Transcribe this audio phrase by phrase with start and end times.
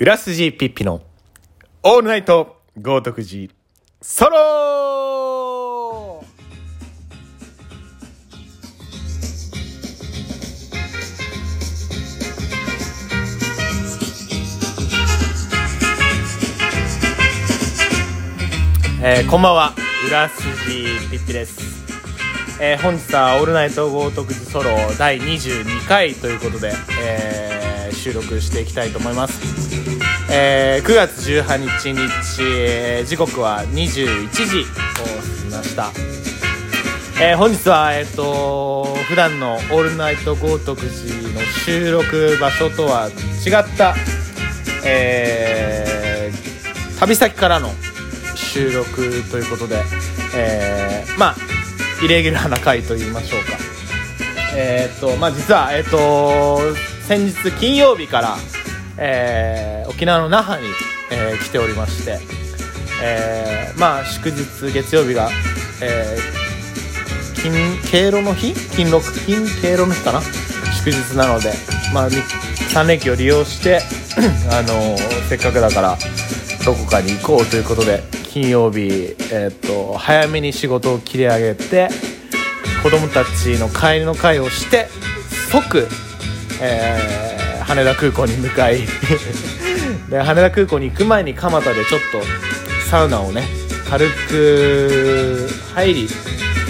[0.00, 1.02] 裏筋ピッピの
[1.82, 3.52] オールナイト豪徳寺
[4.00, 6.24] ソロ
[19.04, 19.74] えー、こんばんは。
[20.08, 20.48] 裏筋
[21.10, 21.84] ピッピです、
[22.60, 26.72] えー、本日はオールナイト豪徳寺ソロ第22回ということで、
[27.04, 29.71] えー、収録していきたいと思います、
[30.34, 35.90] えー、9月18日日、えー、時刻は21時を過ぎました。
[37.20, 40.88] えー、本日は、えっ、ー、と普段の「オールナイト豪徳寺」
[41.38, 43.10] の収録場所とは
[43.46, 43.94] 違った、
[44.86, 47.70] えー、旅先からの
[48.34, 49.82] 収録ということで、
[50.34, 51.36] えー、まあ
[52.02, 53.58] イレギュラーな回と言いましょうか。
[54.56, 56.58] えっ、とまあ実はえっ、と
[57.06, 58.38] 先日金曜日から、
[58.96, 60.68] えー、沖縄の那覇に、
[61.10, 62.18] えー、来ておりまして、
[63.02, 65.28] えー、まあ祝日月曜日が、
[65.82, 68.54] えー、金敬老の日？
[68.74, 69.02] 金六？
[69.26, 70.20] 金敬老の日かな？
[70.84, 71.52] 祝日なので
[71.92, 73.80] まあ3連休を利用して
[74.50, 74.96] あの
[75.28, 75.96] せっかくだから
[76.64, 81.90] どこかに行こうということで金曜日、えーと、早めに仕事を切り上げて
[82.82, 84.88] 子供たちの帰りの会をして
[85.50, 85.86] 即、
[86.62, 88.80] えー、羽田空港に向かい
[90.12, 92.20] で羽田空港に行く前に蒲田でちょっと
[92.90, 93.44] サウナをね
[93.88, 96.06] 軽く入り、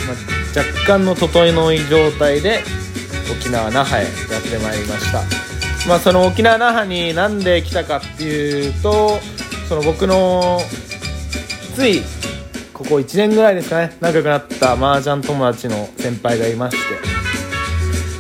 [0.07, 2.61] ま、若干の整いの状態で
[3.37, 5.23] 沖縄那覇へやってまいりました。
[5.89, 9.19] まあその沖縄那覇になんで来たかっていうと
[9.69, 10.61] その僕の
[11.75, 12.03] つい
[12.73, 16.77] ここ1年ぐらいですかね仲良くなった麻雀友達の先輩がいまし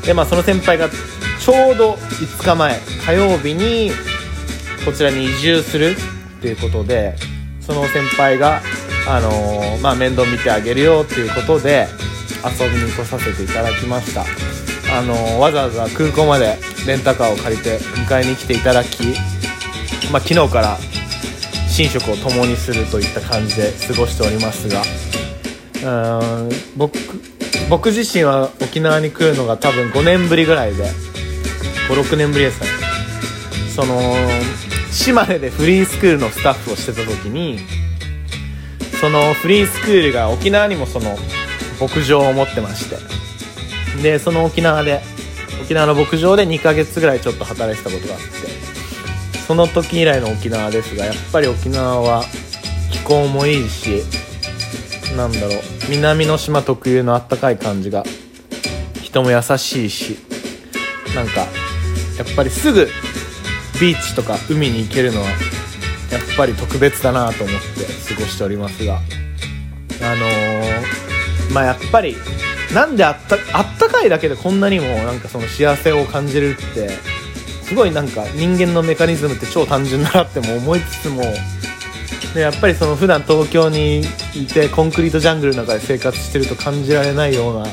[0.02, 0.08] て。
[0.08, 3.92] でまあその先輩がちょうど5日前火曜日に
[4.84, 5.96] こちらに移住する
[6.38, 7.14] っていうことで
[7.60, 8.60] その先輩が
[9.08, 11.86] あのー、まあ面倒見てあげるよっていうことで
[12.44, 14.24] 遊びに来させていただきました。
[14.96, 16.56] あのー、わざわざ空港まで
[16.86, 19.04] レンタカーを借りて迎えに来ていただき
[20.10, 20.76] まあ昨日から
[21.78, 24.82] 寝食を共にするといった感じで過ごしておりますが
[26.10, 26.98] うん僕
[27.70, 30.84] 僕自身は沖縄に来るのが多分5年ぶりぐらいで
[31.88, 32.70] 56年ぶりですかね。
[33.74, 33.96] その
[34.92, 37.58] 島根でフリースクールのスタッフをしてた時に
[39.00, 41.16] そのフリースクールが沖縄にもその
[41.80, 45.00] 牧場を持ってましてでその沖縄で
[45.62, 48.26] 沖縄の牧場で2ヶ月ぐらいちょっと働いてたことがあって
[49.46, 52.22] その時以来の沖縄ですがやっぱり沖縄は
[52.90, 54.02] 気候もいいし
[55.16, 55.50] なんだろう
[55.90, 58.04] 南の島特有のあったかい感じが
[59.02, 60.18] 人も優しいし
[61.14, 61.46] なんかや
[62.24, 62.88] っぱりすぐ
[63.82, 65.36] ビーチとか海に行けるのはやっ
[66.36, 69.00] ぱり特別だなと思って過ごしておりますが。
[70.04, 72.16] あのー、まあやっぱり
[72.74, 76.90] なんであったあったかいだけでこんなにもなんかその幸せを感じるって
[77.62, 81.22] すごいなんか人間のメカニズムって超単純だなっても思いつつも
[82.34, 84.00] でやっぱりその普段東京に
[84.34, 87.66] いてコンクリートジャングルの中で生活してると感じられないような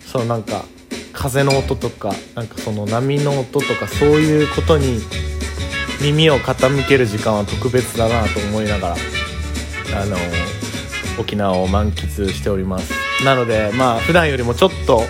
[0.00, 0.64] そのなんか
[1.12, 5.00] 風の音とかなんかその波の音とかそういうことに
[6.00, 8.96] 耳を傾ける時間は特別だなと思いながら
[10.02, 10.16] あの
[11.18, 12.92] 沖縄を満喫しております。
[13.24, 15.00] なのでまあ普段よりもちょっと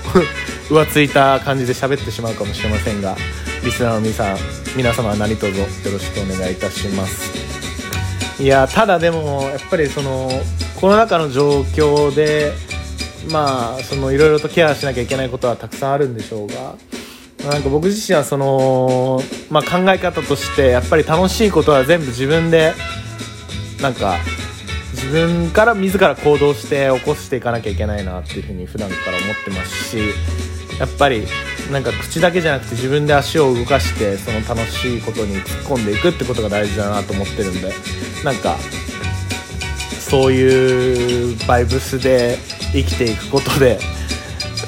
[0.70, 3.16] 浮ついた感じで喋ってしまうかもしれませんが
[3.64, 4.38] リスナーの皆さん
[4.76, 8.42] 皆様何卒よろしくお願いいたします。
[8.42, 10.30] いやただでもやっぱりその
[10.80, 12.52] コロナ禍の状況で
[13.30, 16.76] まあそのいろいろとケアしなきゃいけないことはたくさんあるんでしょうが
[17.44, 22.74] なんか僕自身はその、まあ、考え方としてやっぱり楽しいことは全部自分で
[23.80, 24.16] なんか
[24.92, 29.98] 自分から自ら行動して起こしていかなきゃいけないなっていうふうに普段から思ってますし
[30.78, 31.26] やっぱり
[31.70, 37.72] なんか口だけじゃなくて自分で足を動かしてその楽しいことに突っ込んでいくってことが大事だなと思ってるんで
[38.24, 38.56] なんか
[40.00, 42.38] そういうバイブスで
[42.72, 43.78] 生きていくことで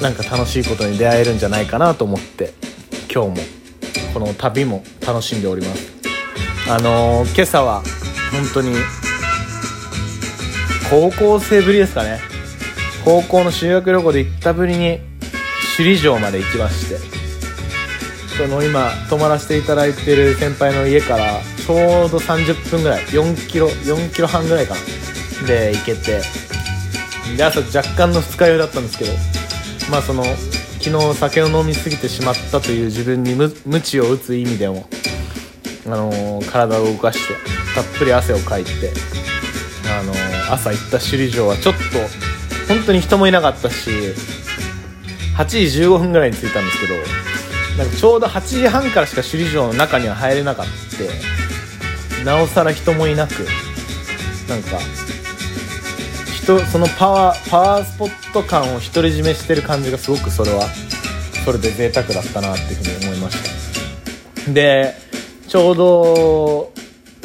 [0.01, 2.53] なんか楽しいことに出会えるんじゃないかなと思って
[3.13, 3.35] 今日も
[4.13, 5.91] この旅も楽しんでおります。
[6.69, 7.83] あのー、今朝は
[8.31, 8.73] 本当に
[10.89, 12.21] 高校生ぶりですかね。
[13.03, 14.99] 高校の修学旅行で行ったぶりに
[15.75, 16.99] 首里城まで行きまして
[18.37, 24.75] その今泊まらせていただいてる先輩の家からちょうど30分ぐらい4キロ4キロ半ぐらいか
[25.41, 25.47] な。
[25.47, 26.21] で行けて。
[27.35, 29.11] で朝若干の二日酔いだったんですけど
[29.89, 30.23] まあその
[30.81, 34.87] 昨日酒を飲みすぎてしまったという自分に無知を打つ意味でも
[35.85, 37.33] あのー体を動かして
[37.75, 38.71] たっぷり汗をかいて、
[39.89, 41.81] あのー朝行った首里城はちょっと
[42.73, 43.89] 本当に人もいなかったし
[45.37, 46.95] 8時15分ぐらいに着いたんですけど
[47.77, 50.71] なんかちょうど8時半からしか首里城の中には入れなかった。
[52.23, 53.31] なおさら人もいなく
[54.47, 54.77] なんか
[56.43, 60.67] 人そのパワーパワースポット感を独り占めしてる感じがすごくそれは
[61.45, 63.37] それで贅沢だったなっていうふうに思いまし
[64.45, 64.51] た。
[64.51, 64.95] で
[65.47, 66.73] ちょうど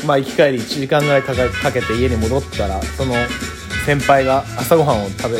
[0.06, 3.14] まあ行き帰り1時間ぐらいかけて家に戻ったらその
[3.86, 5.38] 先輩が朝ごはんを食べ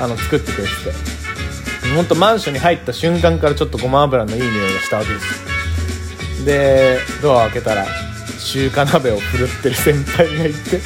[0.00, 6.44] あの作ってくれてて本当マンションに入った瞬間からちょっとごま油のいい匂いがしたわけです。
[6.44, 7.86] でドアを開けたら
[8.38, 10.80] 中華鍋を振るってる先輩がいて。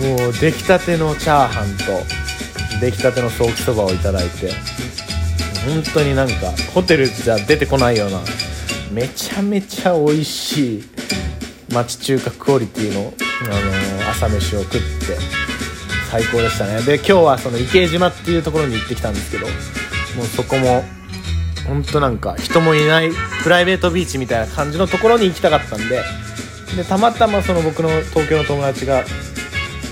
[0.00, 4.50] もう出来たてのチャーハンと出来たてのソーキそばをいただいて
[5.64, 8.20] 本当になんかホテルじゃ出てこないような
[8.92, 10.84] めちゃめちゃ美味しい
[11.72, 15.16] 町中華クオリティの、あのー朝飯を食って
[16.10, 16.80] 最高でしたね。
[16.82, 19.52] で今日はその池江島っていうところに行ってきたんですけども
[20.22, 20.84] うそこも
[21.66, 23.10] 本当なんか人もいない
[23.42, 26.02] プライベートビーチみたいな感じのところに行きたかったんで
[26.76, 29.04] でたまたまその僕の東京の友達が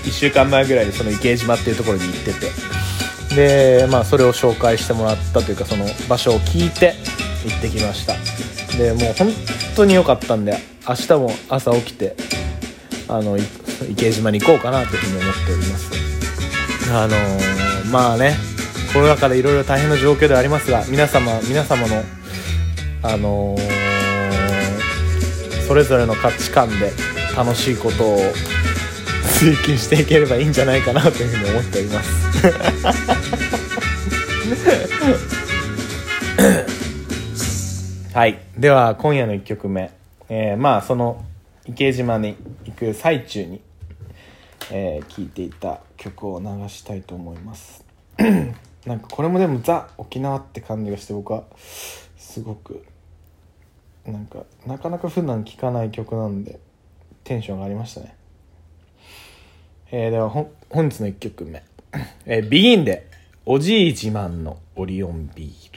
[0.03, 2.51] 1週間前ぐらいでその池江島っていうところに行ってて。
[3.35, 6.93] でまあそれを紹介してもらったというかその場所を聞いて
[7.45, 8.13] 行ってきました。
[8.77, 9.29] でもう本
[9.75, 10.55] 当に良かったんで
[10.87, 12.15] 明日も朝起きて
[13.07, 13.37] あの
[13.89, 15.91] 池江島に行こうかなというふうに思っております。
[16.93, 18.35] あのーまあね
[18.93, 22.03] コロナ禍でいろいろ大変な状況ではありますが皆様皆様の
[23.01, 23.61] あのー
[25.67, 26.91] それぞれの価値観で
[27.35, 28.19] 楽しいことを
[29.39, 32.23] 追求していければいいんじゃないかなというふうに思っております
[38.13, 38.39] はい。
[38.57, 39.91] では今夜の1曲目、
[40.29, 41.25] えーまあその
[41.65, 42.35] 池島に
[42.65, 43.61] 行く最中に
[44.71, 47.83] えー聴いていた曲を流したいと思います。
[48.85, 51.45] なんかこれもでもザ沖縄って感じがして僕は
[52.17, 52.85] すごく
[54.05, 56.59] なんかなかなか普段聴かない曲なんで
[57.23, 58.15] テンションがありましたね。
[59.95, 60.49] えーでは本
[60.89, 61.61] 日の1曲目
[62.25, 63.05] 「えー、ビギンで
[63.45, 65.72] おじい自慢のオリオンビール」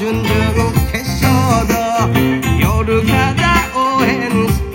[0.00, 0.24] は準々
[0.90, 1.76] 決勝の
[2.58, 3.44] 夜から
[3.76, 4.69] 応援して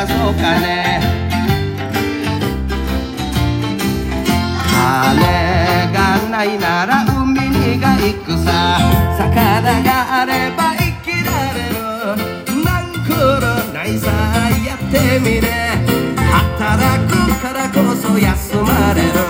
[0.00, 1.00] を探そうかね。
[4.66, 8.78] 羽がないなら海にが行くさ。
[9.18, 11.76] 魚があれば生きられる。
[12.64, 14.10] なんくるないさ
[14.66, 15.48] やってみれ。
[16.48, 19.29] 働くからこそ休まれる。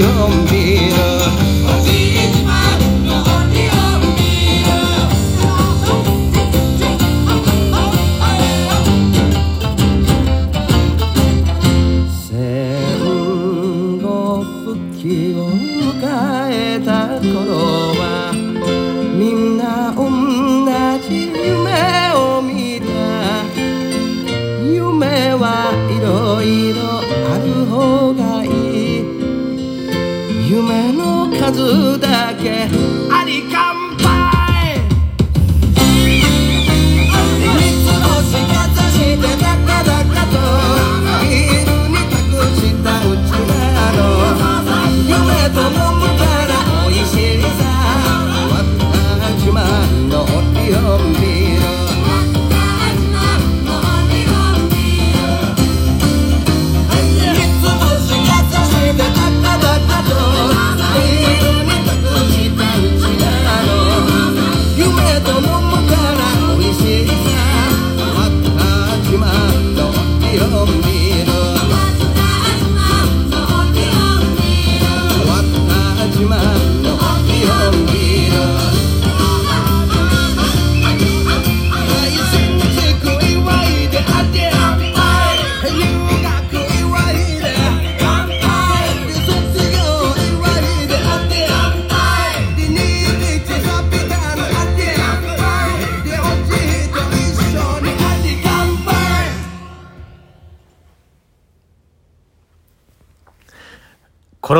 [0.00, 0.43] の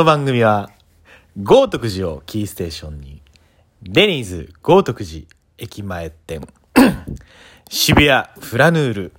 [0.05, 0.69] の番組は、
[1.41, 3.23] 豪徳寺をキーステーションに、
[3.81, 5.25] デニーズ豪徳寺
[5.57, 6.47] 駅前店、
[7.71, 9.13] 渋谷フラヌール、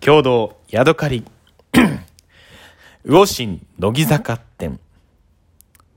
[0.00, 1.26] 共同ヤドカリ、
[3.04, 4.80] 魚心乃木坂店、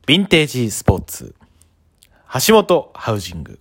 [0.06, 1.34] ヴィンテージスポーツ、
[2.46, 3.58] 橋本ハウジング、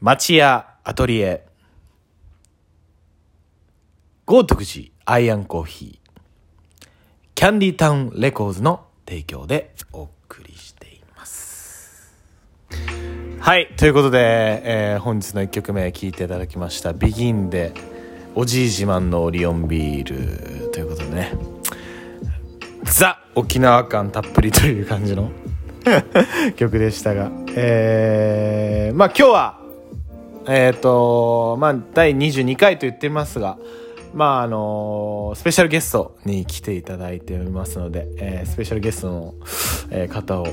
[0.00, 1.46] 町屋アトリエ、
[4.24, 6.05] 豪徳寺アイアンコーヒー、
[7.36, 12.14] キャンディタウンレコーズの提供でお送りしています。
[13.40, 16.94] はい、ということで、えー本日の1曲目聴いていただきました。
[16.94, 17.74] ビギンで、
[18.34, 21.32] おじい自慢のオリオンビールということでね、
[22.84, 25.30] ザ沖縄感たっぷりという感じの
[26.56, 29.60] 曲でしたが、えー、まあ今日は、
[30.48, 33.58] えっ、と、まあ、第22回と言ってますが、
[34.16, 39.34] まあ、あのスペシャルゲストに来ていただいておりますので、えースペシャルゲストの、
[39.90, 40.46] えー方を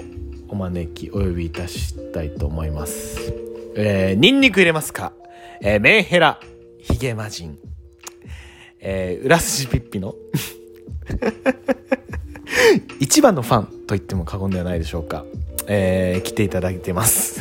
[0.50, 3.34] お招き、お呼びいたしたいと思います。
[3.78, 5.14] えーニンニク入れますか？
[5.62, 6.42] えーメンヘラ、
[6.80, 7.58] ヒゲマジン、
[8.82, 10.14] えー、裏筋ピッピの？
[13.00, 15.24] 一番のファンと言っても過言ではないでしょうか。
[15.70, 17.40] えー来ていただいてます。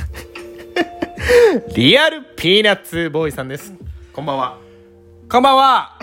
[1.74, 3.74] リアルピーナッツボーイさんです。
[4.12, 4.58] こんばんは。
[5.28, 5.98] こんばんは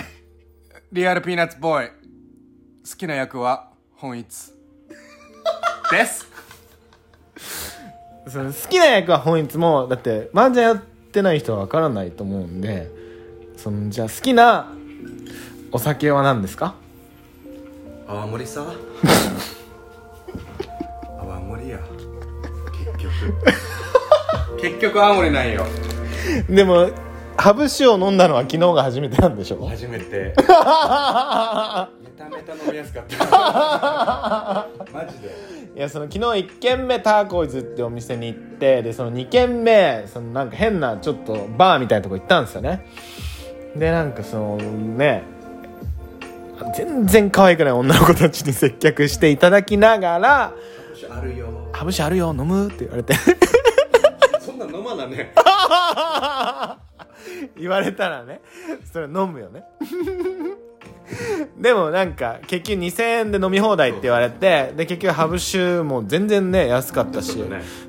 [0.91, 1.89] リアルピーナッツボーイ。
[1.89, 4.27] 好きな役は混一。
[5.91, 6.27] です。
[8.27, 10.77] その好きな役は混一もだって麻雀やっ
[11.11, 12.87] てない人は分からないと思うんで
[13.57, 14.67] そのじゃあ好きな
[15.71, 16.75] お酒は何ですか？
[18.07, 18.65] 泡盛さ。
[21.19, 21.79] 泡盛や。
[22.97, 24.61] 結局。
[24.61, 25.65] 結局泡盛なんよ。
[26.49, 26.89] でも
[27.39, 30.33] ハブ酒を飲んだのは昨日が初めてなんでしょ初めて。
[30.35, 34.67] メタメタ飲みやすかった。
[34.93, 35.59] マジで。
[35.75, 42.85] いやその昨日1軒目ターコイズってお店に行ってでその2軒目そのなんか変なちょっとバーみたいなとこ行ったんですよね。
[43.75, 45.23] でなんかそのね
[46.75, 50.51] 全然可愛くない女の子たちに接客していただきながら
[51.09, 53.13] あるよ「ハブ酒あるよ飲む?」って言われて。
[54.41, 55.31] そんなん飲まなね
[57.57, 58.41] 言われたらね。
[58.91, 59.63] それ飲むよね。
[61.57, 67.43] でもなんか結局2000円で飲み放題って言われてで結局ハブ酒も全然ね安かったし、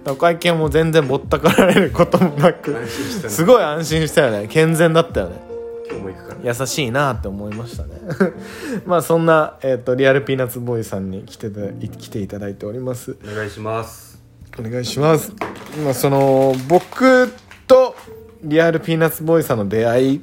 [0.06, 4.48] お会計も全然ぼったくられることもなくすごい安心したよね。
[4.48, 5.40] 健全だったよね。
[5.90, 6.54] 今日も行くから。
[6.60, 7.90] 優しいなって思いましたね。
[8.86, 13.16] まあそんな、えー、とリアルピーナッツボーイさんに来てた来ていただいております。
[13.22, 14.10] お願いします。
[14.58, 15.32] お願いします。
[15.84, 17.49] まあ、その、僕と
[18.42, 20.20] リアルピーナッツボーイさんの出会い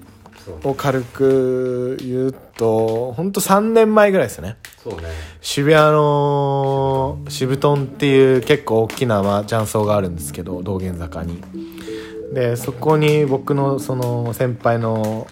[0.63, 4.57] を軽く言うと、ほんと3年前ぐらいですよね。
[4.83, 5.09] そうね
[5.41, 11.41] 渋谷の渋トンっていう結構大きな麻雀荘があるんですけど、道玄坂に。
[12.33, 15.27] で、そこに僕のその先輩の、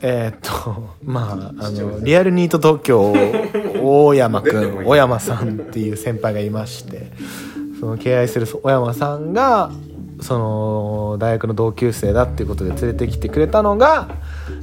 [0.00, 3.14] えーっと、 まあ、あの、リアルニート東京、
[3.82, 7.12] 大山くん、小山さんっていう先輩がいまして、
[7.80, 9.70] その敬愛する小山さんが、
[10.20, 14.08] その、大学の同級生だっていうことで連れてきてくれたのが、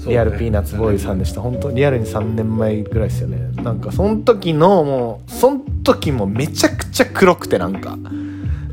[0.05, 1.41] リアルピーナッツボーイさんでした。
[1.41, 3.51] 本当リアルに3年前ぐらいですよね。
[3.63, 7.97] なんか、その時の、もう、その時もめちゃくちゃ黒くて、なんか、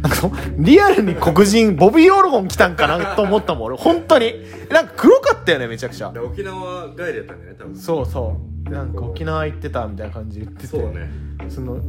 [0.02, 3.76] なんかそリアルに黒人、ボビー・オルゴン来たんかなと思ったもん、俺。
[3.76, 4.34] 本当に。
[4.70, 6.18] なんか黒かったよね、めちゃくちゃで。
[6.18, 8.36] 沖縄帰りやったんだよね多分そうそ
[8.66, 8.70] う。
[8.70, 10.66] なんか沖縄行ってたみたいな感じで言ってて。
[10.66, 11.10] そうね
[11.48, 11.80] その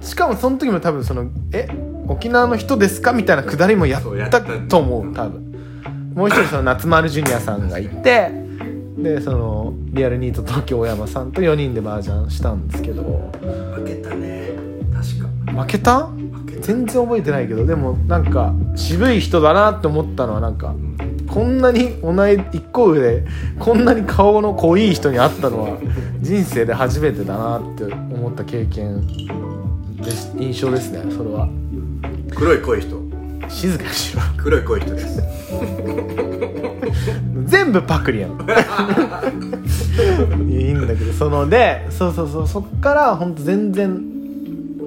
[0.00, 1.68] しかもその時も多分その「え
[2.08, 5.54] 沖縄の人ですか?」みたいなくだりもやったと思う多分。
[6.14, 8.30] もう一人その夏丸ジュニアさんがいて
[8.96, 13.02] でそのリアルニート東京大山さんと4人で麻雀したんですけど。
[13.74, 14.50] 負けたね。
[14.94, 15.62] 確か。
[15.62, 16.06] 負けた？
[16.06, 16.60] 負けた。
[16.62, 20.72] 全然覚えてないけどでもなんか渋い人だなって思ったのはなんか
[21.34, 23.24] こんなに同い一個上で
[23.58, 25.80] こんなに顔の濃い人に会ったのは
[26.20, 29.04] 人生で初めてだなって思った経験
[29.96, 30.32] です。
[30.38, 31.48] 印象ですねそれは。
[32.36, 33.02] 黒い濃い人。
[33.48, 34.22] 静かにしろ。
[34.36, 35.20] 黒い濃い人です。
[37.46, 38.30] 全部パクリやん。
[40.48, 44.00] いいんだけどそのでそうそうそうそっから本当全然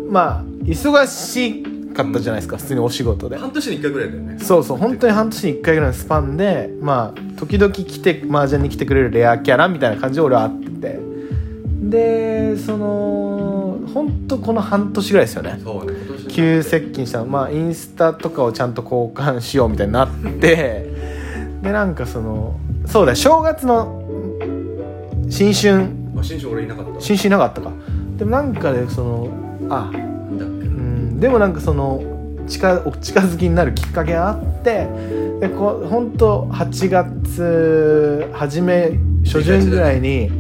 [0.10, 1.66] まあ忙し
[2.04, 3.38] かったじゃないですか普通にお仕事で。
[3.38, 4.40] 半年に1回ぐらいだよね。
[4.40, 10.68] そうそう本当に半年に1回ぐらいのスパンでまあ時々来て麻雀に来てくれるレアキャラみたいな感じで俺は会って。
[10.78, 11.00] て
[11.82, 15.60] でその本当この半年ぐらいですよね。
[15.64, 15.98] そうね
[16.30, 17.26] 急接近したの。
[17.26, 20.88] まあインスタとかをちゃんと交換しようみたいになって。
[21.62, 24.04] でなんかそのそうだ正月の
[25.30, 25.88] 新春。
[26.18, 27.02] あ新種俺いなかった。
[27.02, 27.72] 新春いなかったか。
[28.18, 29.30] でもなんかでその
[29.70, 29.92] あ
[31.18, 32.04] でもなんかその
[32.48, 34.88] 近近づきになるきっかけがあって
[35.42, 38.92] でこう本当8月初め
[39.26, 40.32] 初旬ぐらいに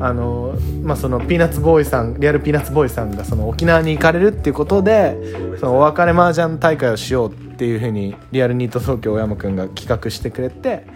[0.00, 5.16] あの、まあ、そのピーナッツボーイさんリアルピーナッツボーイさんがその沖縄に行かれるっていうことで
[5.58, 10.86] そのお別れ麻雀大会をしようっていうふうにリアルニート東京大山くんが企画してくれて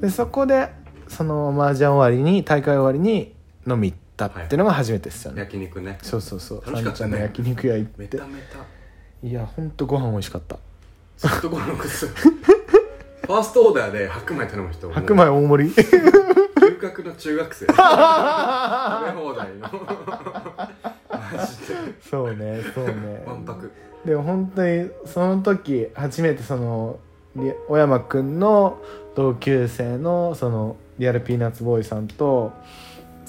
[0.00, 0.70] でそこで
[1.08, 3.34] その麻雀終わりに大会終わりに
[3.66, 5.98] 飲み行ったってのが初めてですよね、焼肉ね。
[6.02, 6.62] そうそうそう。
[6.64, 6.92] 楽しかったね。
[6.92, 8.00] さんちゃんの焼肉屋行って。
[8.00, 8.58] めためた。
[9.26, 10.58] いやほんとご飯美味しかった。
[11.16, 15.70] ずっとご飯食すファーストオーダーで白米頼む人白米大盛り？
[15.70, 17.66] 究極の中学生。
[17.66, 19.68] 食べ放題の。
[21.10, 21.74] マジで。
[22.08, 23.24] そうねそうね。
[23.26, 23.72] わんぱく。
[24.04, 27.00] でも本当にその時初めてその
[27.34, 28.78] リ小山くんの
[29.16, 32.52] 同級生のそのリアルピーナッツボーイさんと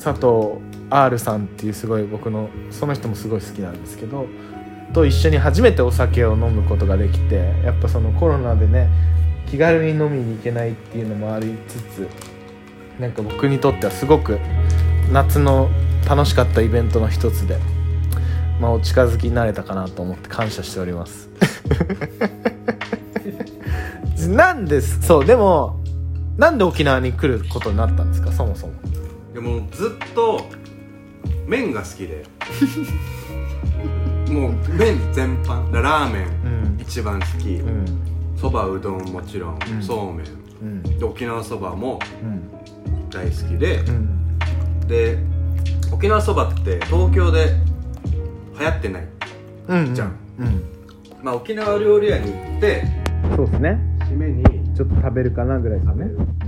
[0.02, 4.28] 佐藤 R さんっていうすごい僕のその人もすごい好きなんですけど
[4.94, 8.90] と一緒に初めてお酒を飲むことができてやっぱそのコロナでね
[9.50, 12.08] 気軽に飲みに行けないっていうのもありつつ
[13.00, 14.40] なんか僕にとってはすごく
[15.12, 15.70] 夏の
[16.08, 17.58] 楽しかったイベントの一つで、
[18.62, 21.30] まあ、お近づきになれたかなと思って感謝しております。
[24.30, 25.82] なんですそうでも
[26.38, 28.32] なんで沖縄に来ることになったんですか？
[28.32, 28.74] そもそも
[29.38, 30.48] でもずっと
[31.46, 32.24] 麺が好きで。
[34.34, 35.72] もう麺全般。
[35.72, 36.82] だラーメンうん。
[36.82, 37.50] 一番好き。
[37.58, 37.86] うん。
[38.36, 39.60] そば、うどんもちろん、ん。
[39.80, 40.26] そうめん。
[40.60, 40.82] うん。
[40.98, 42.50] で沖縄そばもうん。
[43.12, 44.88] 大好きで、うん。
[44.88, 45.20] で
[45.92, 47.58] 沖縄そばって東京で
[48.60, 49.08] 流行ってない
[49.68, 50.16] うんじゃん。
[50.40, 50.64] うん。
[51.22, 52.84] まあ沖縄料理屋に行って
[53.36, 53.80] そうですね。
[54.10, 54.44] 締めに
[54.76, 56.47] ちょっと食べるかなぐらいですよね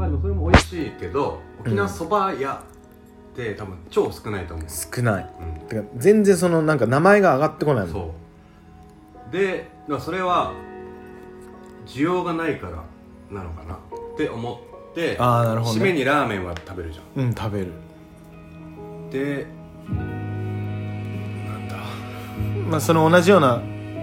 [0.00, 2.54] まあでもそれも美味しいけど沖縄そば屋
[3.32, 5.30] って多分超少ないと思う、少ない。
[5.60, 5.68] うん。
[5.68, 7.92] てか全然そのなんか名前が上がってこないもん。
[7.92, 8.14] そ
[9.28, 9.32] う。
[9.32, 10.54] でだからそれは
[11.86, 12.82] 需要がないから
[13.30, 13.78] なのかなっ
[14.16, 14.60] て思
[14.90, 15.80] ってああなるほどね。
[15.80, 17.24] 締めにラーメンは食べるじゃん。
[17.26, 17.72] うん食べる。
[19.12, 19.46] で
[19.86, 19.92] な
[21.56, 21.76] んだ。
[22.70, 23.60] まあその同じような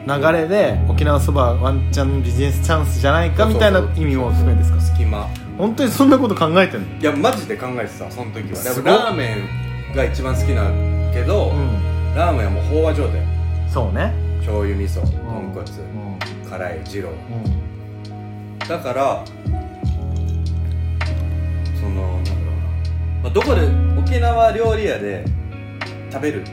[0.07, 4.79] 流れで沖縄そばワンチャンビジネスチャンスじゃないかみたいな意味も含めですか？
[4.79, 5.27] 隙間
[5.57, 6.87] 本当にそんなこと考えてんの？
[6.99, 8.55] いやマジで考えてたその時は。
[8.55, 8.83] すごっ。
[8.83, 9.35] でもラーメ
[9.91, 10.69] ンが一番好きな
[11.13, 12.15] けど、うん。
[12.15, 13.21] ラーメンはもう飽和状態。
[13.67, 14.13] そうね。
[14.39, 15.51] 醤油味噌豚うん。
[15.51, 15.63] 骨、う
[16.45, 16.49] ん。
[16.49, 17.09] 辛い二郎。
[17.09, 18.59] うん。
[18.59, 19.23] だから
[21.75, 22.51] そのなんだろうな、
[23.23, 23.61] まあ、どこで
[23.99, 25.25] 沖縄料理屋で
[26.11, 26.43] 食べる。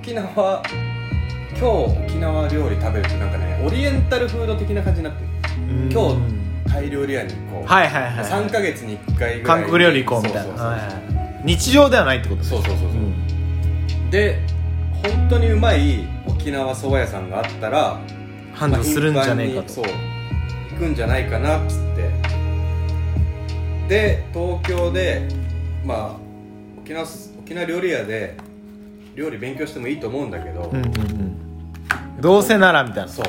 [0.00, 0.62] 沖縄
[1.50, 1.64] 今日
[2.06, 5.28] 沖縄料理食べるってなんかねオリエンタルフード的な感じになってる。
[5.92, 6.39] 今日
[6.70, 8.24] タイ料理屋に行こう、はいはいはい。
[8.24, 9.60] 3か月に1回ぐらい。
[9.60, 10.78] 韓国料理行こうみたいな。
[11.44, 14.10] 日常ではないってことそうそうそうそう、うん。
[14.10, 14.40] で
[15.02, 17.98] 本当にうまい沖縄そば屋さんがあったら
[18.52, 19.68] 繁盛するんじゃねえかと。
[19.68, 22.10] そう行くんじゃないかなっつって。
[23.88, 25.28] で東京で
[25.84, 26.16] まあ
[26.82, 27.06] 沖縄
[27.40, 28.36] 沖縄料理屋で
[29.16, 32.20] 料理勉強してもいいと思うんだけど、うんうんうん。
[32.20, 33.08] どうせならみたいな。
[33.10, 33.24] そう。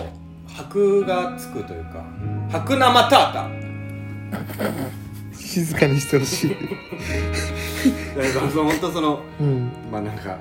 [0.53, 2.03] 箔がつくというか
[2.51, 3.49] 白生タータ
[5.33, 6.49] 静かにしてほしい。
[6.49, 9.71] だから本当そのうん。
[9.89, 10.37] まあなんか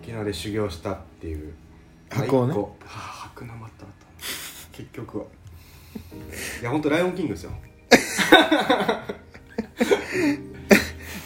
[0.00, 1.52] 沖縄で修行したっていう
[2.10, 2.54] 箔をね。
[2.54, 2.88] まあ一個はあ
[3.34, 3.94] 白生タータ
[4.72, 5.24] 結局は。
[6.60, 7.50] いや本当ライオンキングですよ。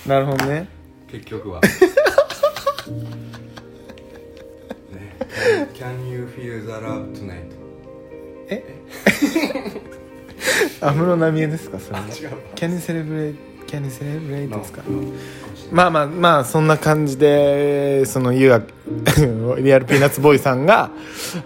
[0.07, 0.67] なるほどね。
[1.09, 1.61] 結局は。
[5.75, 7.62] Can you feel the love tonight?
[10.81, 11.79] 安室奈美恵ですか？
[11.79, 12.31] それあ違う。
[12.55, 13.35] キャニセレブレイ
[13.67, 14.83] キャニセレブレイですか？
[14.89, 15.13] うん。
[15.71, 18.63] まあまあまあそんな感じでその You が
[19.59, 20.91] リアルピーナッツボーイさんが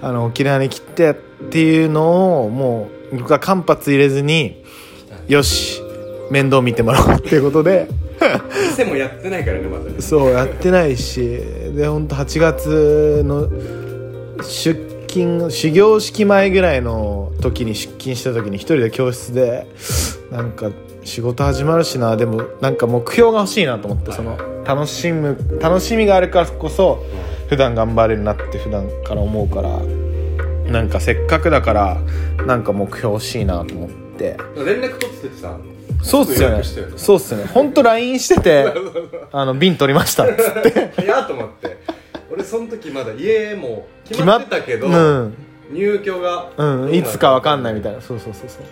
[0.02, 1.14] あの沖縄に来てっ
[1.50, 4.64] ていうのをもう僕は間髪入れずに
[5.28, 5.80] よし
[6.30, 7.88] 面倒見てもらおうっていうことで。
[8.70, 10.00] 店もやってないからねまだね。
[10.00, 11.20] そうやってないし
[11.76, 13.46] で本当8月の
[14.42, 14.74] 出
[15.16, 19.66] 勤始業式前ぐらいの時に出勤した時に一人で教室で
[20.30, 20.70] なんか
[21.04, 22.16] 仕事始まるしな。
[22.18, 27.02] でもなんか目標が欲しいなと思ってその楽しむ楽しみがあるからこそ
[27.48, 29.80] 普段頑張れるなって普段から思うから
[30.70, 31.96] なんかせっかくだから
[32.44, 34.36] なんか目標欲しいなと思って。
[34.56, 35.56] 連絡取っててさ
[36.02, 36.62] そうっすよね。
[36.96, 37.46] そうっすよね。
[37.54, 38.66] 本当 LINE してて
[39.32, 40.92] あの瓶取りましたっつって。
[40.96, 41.78] 早っと思って
[42.30, 45.34] 俺その時まだ家も決まってたけど、うん。
[45.72, 48.00] 入居がうん、いつかわかんないみたいな。
[48.00, 48.62] そうそうそうそう。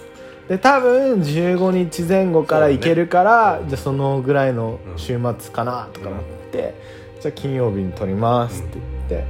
[0.49, 6.75] で多分15日前後から行けるから、じゃあそのぐらいの週末かなとか思って、
[7.21, 9.25] じゃあ金曜日に撮りますって言って、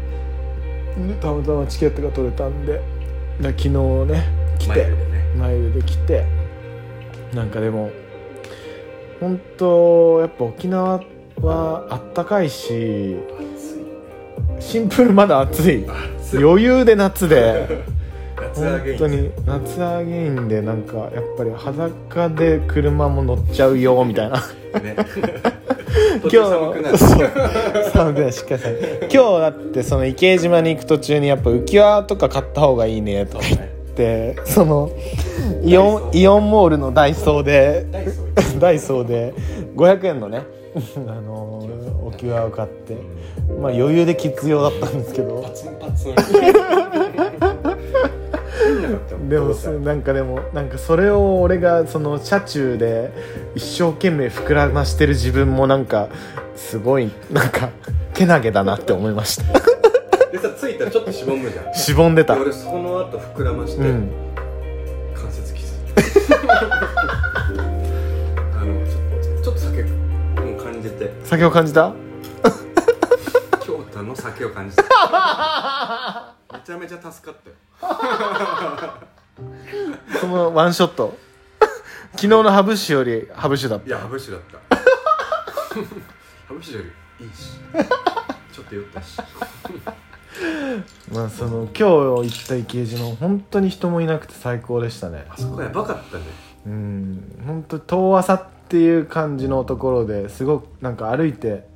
[1.15, 2.81] でたまたまチケットが取れたんで
[3.41, 4.27] で昨日ね
[4.59, 5.35] 来てマイルでね。
[5.39, 6.25] マイルで来て
[7.33, 7.91] なんかでも
[9.21, 11.01] 本当やっぱ沖縄
[11.41, 13.17] はあったかいし
[14.61, 15.85] シンプルまだ暑い。
[16.35, 17.95] 余裕で夏で。
[18.55, 24.37] 本当に夏上げインでなんかやっぱり裸で車も乗っちゃうよみたいな。
[24.81, 24.97] ね。
[26.23, 26.75] 今日そう。
[27.93, 28.69] 寒くなるしっかりさ
[29.03, 33.61] 今日だってその池江島に行く途中にやっぱ浮き輪とか買った方がいいねとか言っ
[33.97, 34.91] てその
[35.63, 37.87] イオンイオンモールのダイソーで
[38.59, 39.07] ダイソー。
[39.07, 39.35] で
[39.77, 40.43] 500円のね
[41.07, 41.69] あの
[42.11, 42.97] 浮き輪を買って
[43.61, 45.43] まあ余裕で必要だったんですけど。
[45.43, 46.15] パツンパツン
[49.29, 53.11] でもすなんかでもなんかそれを俺がその車中で
[53.55, 56.09] 一生懸命膨らましてる自分もなんか
[56.57, 57.71] すごいなんか
[58.13, 59.45] けなげだなって思いました。
[60.31, 62.35] でさ着いたらちょっとしぼむじゃんしぼんでた。
[62.35, 64.11] で俺その後膨らまして、うん。
[65.15, 65.73] 関節傷。
[68.57, 69.03] あのちょっ
[69.41, 69.89] とちょっと酒も
[70.63, 71.11] 感じて。
[71.25, 71.95] 酒を感じた？
[74.15, 74.89] の酒を感じてめ
[76.65, 77.57] ちゃめちゃ助かったよ。
[80.21, 81.19] そのワンショット。
[82.15, 83.87] 昨日のハブ酒よりハブ酒だった。
[83.87, 84.77] いやハブ酒だった。
[84.77, 86.85] ハブ酒よ
[87.19, 87.59] りいいし。
[88.53, 89.19] ちょっと酔ったし。
[91.13, 95.27] まあその今日行った池江島本当に人もいなくて最高でしたね。
[95.29, 96.25] あそこやばかったね。
[96.67, 101.67] うん本当遠浅っていう感じのところですごくなんか歩いて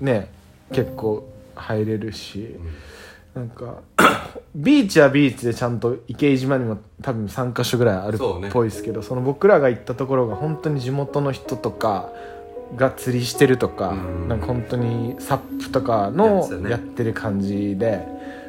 [0.00, 0.30] ね
[0.72, 2.56] 結構入れるし、
[3.34, 3.82] なんか
[4.54, 12.10] ビーチはビーチでちゃんと池江島にも多分3か所ぐらいあるっぽいですけどそ,、の僕らが行ったところが本当に地元の人とか
[12.76, 18.00] が釣りしてるとか、うんなんか本当にサップとかやのやってる感じで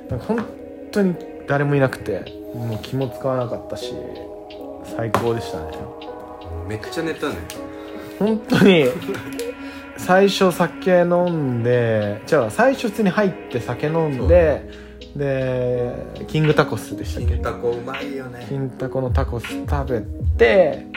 [0.10, 0.46] なんか本
[0.92, 1.16] 当に
[1.48, 3.94] 誰もいなくてもう気も使わなかったし
[4.96, 5.66] 最高でしたね。
[6.68, 7.36] めっちゃ寝たね。
[8.18, 8.86] 本当に
[9.98, 14.70] 最初酒飲んでじゃあ最初普通に入って酒飲んで
[15.16, 17.34] でキングタコスでしたっけ？
[17.36, 20.02] 金タコうまいよね金タコのタコス食べ
[20.38, 20.88] て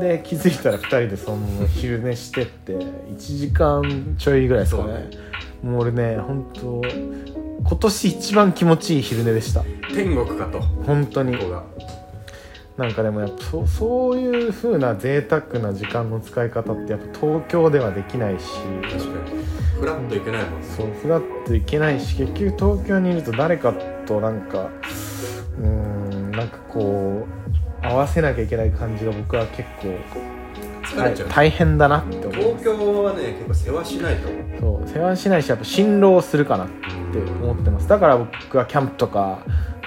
[0.00, 5.10] で気づいたら2人でその昼寝してって1時間ちょいぐらいですかね。
[5.62, 6.82] もう俺ね本当
[7.68, 9.64] 今年一番気持ちいい昼寝でした。
[9.94, 10.60] 天国かと。
[10.60, 11.36] 本当に。
[11.36, 11.64] ここが
[12.76, 18.46] なんかでもやっぱそそういう風な贅沢な時間の使い方ってやっぱ東京ではできないし。
[18.82, 19.44] 確かに。
[19.80, 20.66] フラッといけないもんね。
[20.66, 23.72] そうフラッといけないし結局東京にいると誰か
[24.06, 24.70] となんか
[25.58, 27.26] うーんなんかこ
[27.82, 29.88] う合わせなきゃいけない感じが僕は結構
[30.82, 32.64] 疲れちゃう、大変だなって思い東ます。
[32.64, 34.28] 京はね結構世話しないと。
[34.60, 37.88] そう世話しないしやっぱ辛労するかなって思ってます。
[37.88, 39.38] だから僕はキャンプとか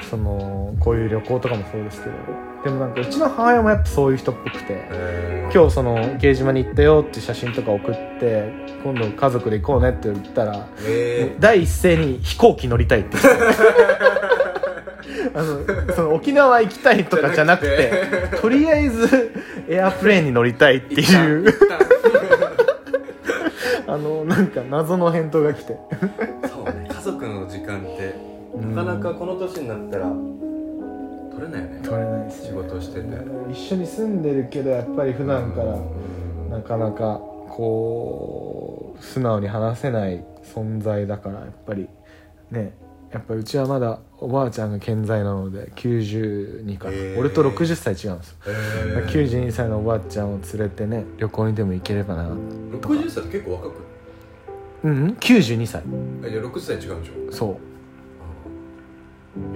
[0.10, 2.16] そのこういう旅行とかもそうですけど
[2.64, 8.52] でもなんかうちの母親もやっぱそういう人っぽくてえ今日その掲示板に行ったよって写真とか送って
[8.84, 13.18] 今度家族で行こうねって言ったらえ第一声に飛行機乗りたいって。
[13.22, 14.40] 言って
[15.34, 19.32] あのその沖縄行きたいとかじゃなくてとりあえず
[19.68, 21.54] エアプレーンに乗りたいっていう。
[23.88, 25.78] あのなんか謎の返答が来て。
[26.48, 28.16] そうね家族の時間って
[28.54, 28.76] うん。
[28.76, 30.06] なかなかこの年になったら
[32.30, 33.08] です仕事してて。
[33.52, 36.50] 一緒に住んでるけどやっぱり普段からうん。
[36.50, 41.88] なかなかこう素直に話せない存在だからやっぱり
[42.52, 42.74] ね
[43.12, 47.20] やっぱうちはまだおばあちゃんが健在なので92かな、へー。
[47.20, 48.36] 俺と60歳違うんですよ。
[48.48, 53.74] へ92歳のおばあちゃんを連れてね旅行にでも行ければな60歳って結構若く？
[54.84, 55.10] うんうん。
[55.20, 55.82] 92歳。
[56.22, 57.32] ないや60歳違うんでしょ。
[57.32, 57.58] そ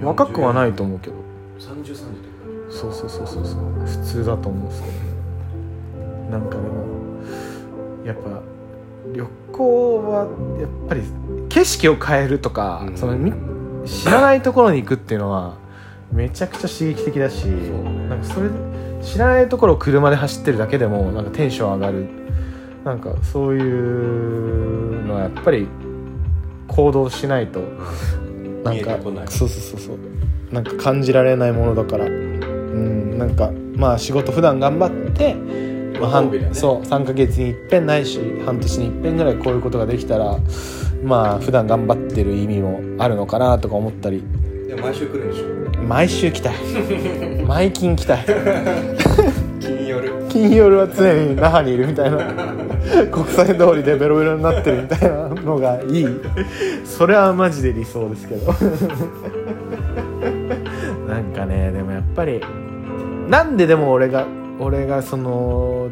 [0.02, 0.04] う。
[0.04, 1.16] 若くはないと思うけど。
[1.58, 2.33] 30、30って
[2.74, 3.44] そうそうそうそう。
[3.44, 4.94] そう普通だと思うんですけど
[6.30, 6.84] なんかでも
[8.04, 8.42] やっぱ
[9.14, 10.26] 旅行は
[10.60, 11.02] やっぱり
[11.48, 12.96] 景色を変えるとか、うん。
[12.96, 13.32] そのみ
[13.86, 15.56] 知らないところに行くっていうのは
[16.12, 17.70] めちゃくちゃ刺激的だしね
[18.08, 18.50] なんかそれ
[19.02, 22.08] 知らないところを車で走ってるだけでもなんかテンション上がる。
[22.84, 25.66] なんかそういうのはやっぱり
[26.68, 27.60] 行動しないと
[28.62, 28.98] なんか
[29.30, 29.98] そうそうそうそう。
[30.52, 32.04] なんか感じられないものだから
[32.74, 33.18] うん。
[33.18, 35.34] なんかまあ仕事普段頑張って、
[36.00, 36.48] まあ半ね。
[36.52, 40.38] そう3ヶ月に一遍ないし半年に一遍ぐらいこういうことができたら
[41.02, 44.22] まあ普段頑張ってる意味もあるのかなとか思ったり。
[44.82, 45.82] 毎週来るんでしょ？
[45.84, 46.54] 毎週来たい。
[47.46, 48.24] 毎金来たい。
[49.60, 52.18] 金夜金曜日は常に那覇にいるみたいな。
[53.10, 56.06] 国際通りでベロベロになってるみたいなのがいい。
[56.84, 58.52] それはマジで理想ですけど。
[61.08, 62.40] なんかねでもやっぱり
[63.28, 64.26] なんででも俺が
[64.58, 65.90] 俺がその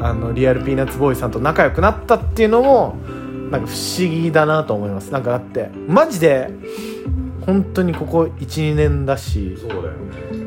[0.00, 2.96] あのリアルピーナッツボーイさんと仲良くなったっていうのも
[3.50, 5.12] なんか不思議だなと思います。
[5.12, 6.50] なんかだってマジで
[7.44, 9.56] 本当にここ12年だし。
[9.60, 10.40] そうだよね。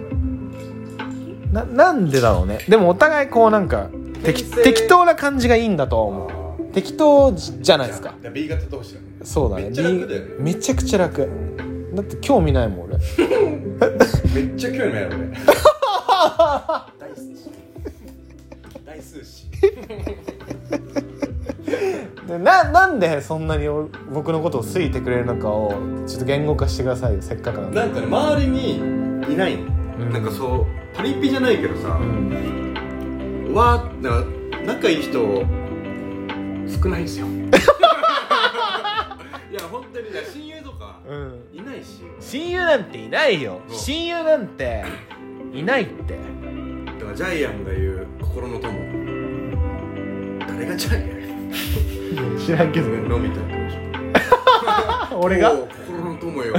[1.52, 2.60] ななんでだろうね。
[2.68, 3.90] でもお互いこうなんか
[4.24, 6.74] 適適当な感じがいいんだとは思う。
[6.74, 8.16] 適当じゃないですか。
[8.34, 9.06] B 型同士だね。
[9.24, 9.64] そうだね。
[9.64, 10.28] めっちゃ楽だよね。
[10.38, 11.30] りめちゃくちゃ楽。
[11.94, 12.98] だって興味ないもん俺。
[14.34, 15.18] めっちゃ興味ない俺
[17.00, 17.50] 大数詞
[18.86, 19.50] 大数詞
[22.28, 25.72] でななんでそんなにお僕のことを好いてくれるのかを
[26.08, 27.80] ちょっと言語化してくださいよせっかくなんで。
[27.80, 28.76] なんかね周りに
[29.34, 29.64] いないの、
[30.00, 30.12] うん。
[30.12, 35.12] なんかそうパリピじゃないけどさう、んわーなんか仲いい人
[36.82, 37.28] 少ないんですよ。
[39.52, 41.40] いや本当にね親友とかうん。
[41.54, 43.60] いないし親友なんていないよ。
[43.70, 44.84] 親友なんて
[45.54, 46.18] いないって。
[47.00, 48.72] だからジャイアンが言う心の友。
[50.48, 51.12] 誰がジャイ
[52.20, 52.40] アン？
[52.40, 55.52] 知らんけどのみたいな俺が？
[55.52, 56.56] 心の友よ。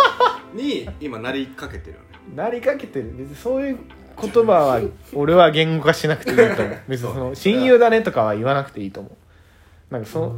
[0.54, 2.04] に今なりかけてるよね。
[2.36, 3.12] なりかけてる。
[3.16, 3.78] 別にそういう
[4.20, 4.80] 言葉は
[5.14, 6.76] 俺は言語化しなくていいと思う。
[6.88, 9.92] 別にその親友だねとかは言わなくていいと思う。
[9.92, 10.34] なんかそ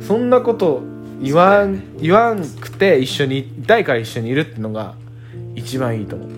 [0.00, 0.82] そんなこと
[1.20, 4.94] 言わん言わんくて一緒にいたいから一緒にいるってのが
[5.54, 6.28] 一番いいと思う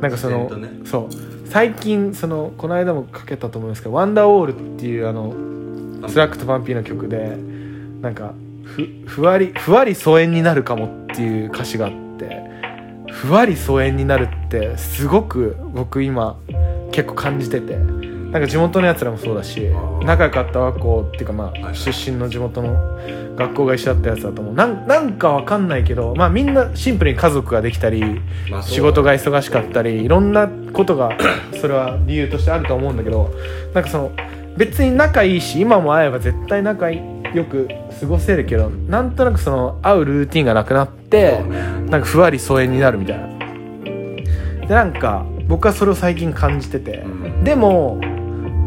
[0.00, 0.68] なんかその、ね。
[0.84, 1.30] そう。
[1.50, 5.34] 最近そのこの間もかけたと思うんですけど「ワンダーウォール」っていうあの
[6.08, 7.36] スラックとパンピーの曲で
[8.00, 12.40] なんかふふわりふわり疎遠になるかもっていう歌詞があって
[13.10, 16.38] ふわり疎遠になるってすごく僕今
[16.92, 17.76] 結構感じてて
[18.30, 22.74] なんか地元のやつらもそうだしー仲良かった学校っていうかまあ出身の地元の
[23.36, 28.20] 学校が一緒だったやつだと思うなんなんかわかんないけどまあみんなシンプルに家族ができたり
[28.62, 31.16] 仕事が忙しかったりいろんなことが
[31.60, 33.34] それは理由としてあると思うんだけど
[33.74, 34.12] なんかその
[34.56, 37.68] 別に仲いいし今も会えば絶対仲よく
[38.00, 41.42] 過ごせるけどなんとなくその会うルーティンがなくなって
[41.88, 43.28] なんかふわり疎遠になるみたいな。
[44.66, 47.44] でなんか僕はそれを最近感じてて、うん。
[47.44, 48.00] でも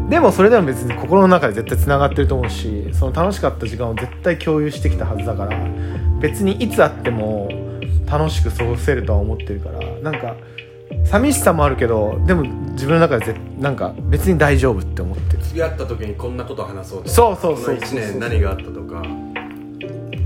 [0.08, 5.58] でもそれでも別に心の中で絶対つながってると思うしその楽しかった時間を絶対共有してきたはずだから
[6.20, 7.48] 別にいつ会っても
[8.06, 10.36] 楽しく過ごせるとは思ってるからなんか
[11.04, 15.42] 寂しさもあるけどでも自分の中でぜなんか別に大丈夫って思ってる。
[15.42, 19.02] 付き合った時にこんなこと話そうとかそうそうそうこの1年何があったとか。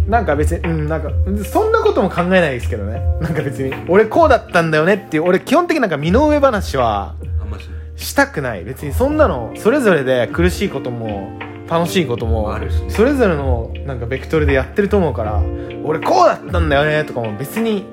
[0.09, 1.11] なんか別にうんなんか
[1.45, 3.01] そんなことも考えないですけどね。
[3.21, 8.65] なんか別に俺こうだったんだよねっていう俺基本的になんか身の上話はあんましないしたくない。
[8.65, 12.57] 別にそんなのそれぞれで苦しいことも楽しいことも
[12.89, 15.43] それぞれのなんかベクトルでやってると思うから
[15.85, 17.85] 俺こうだったんだよねとかも別に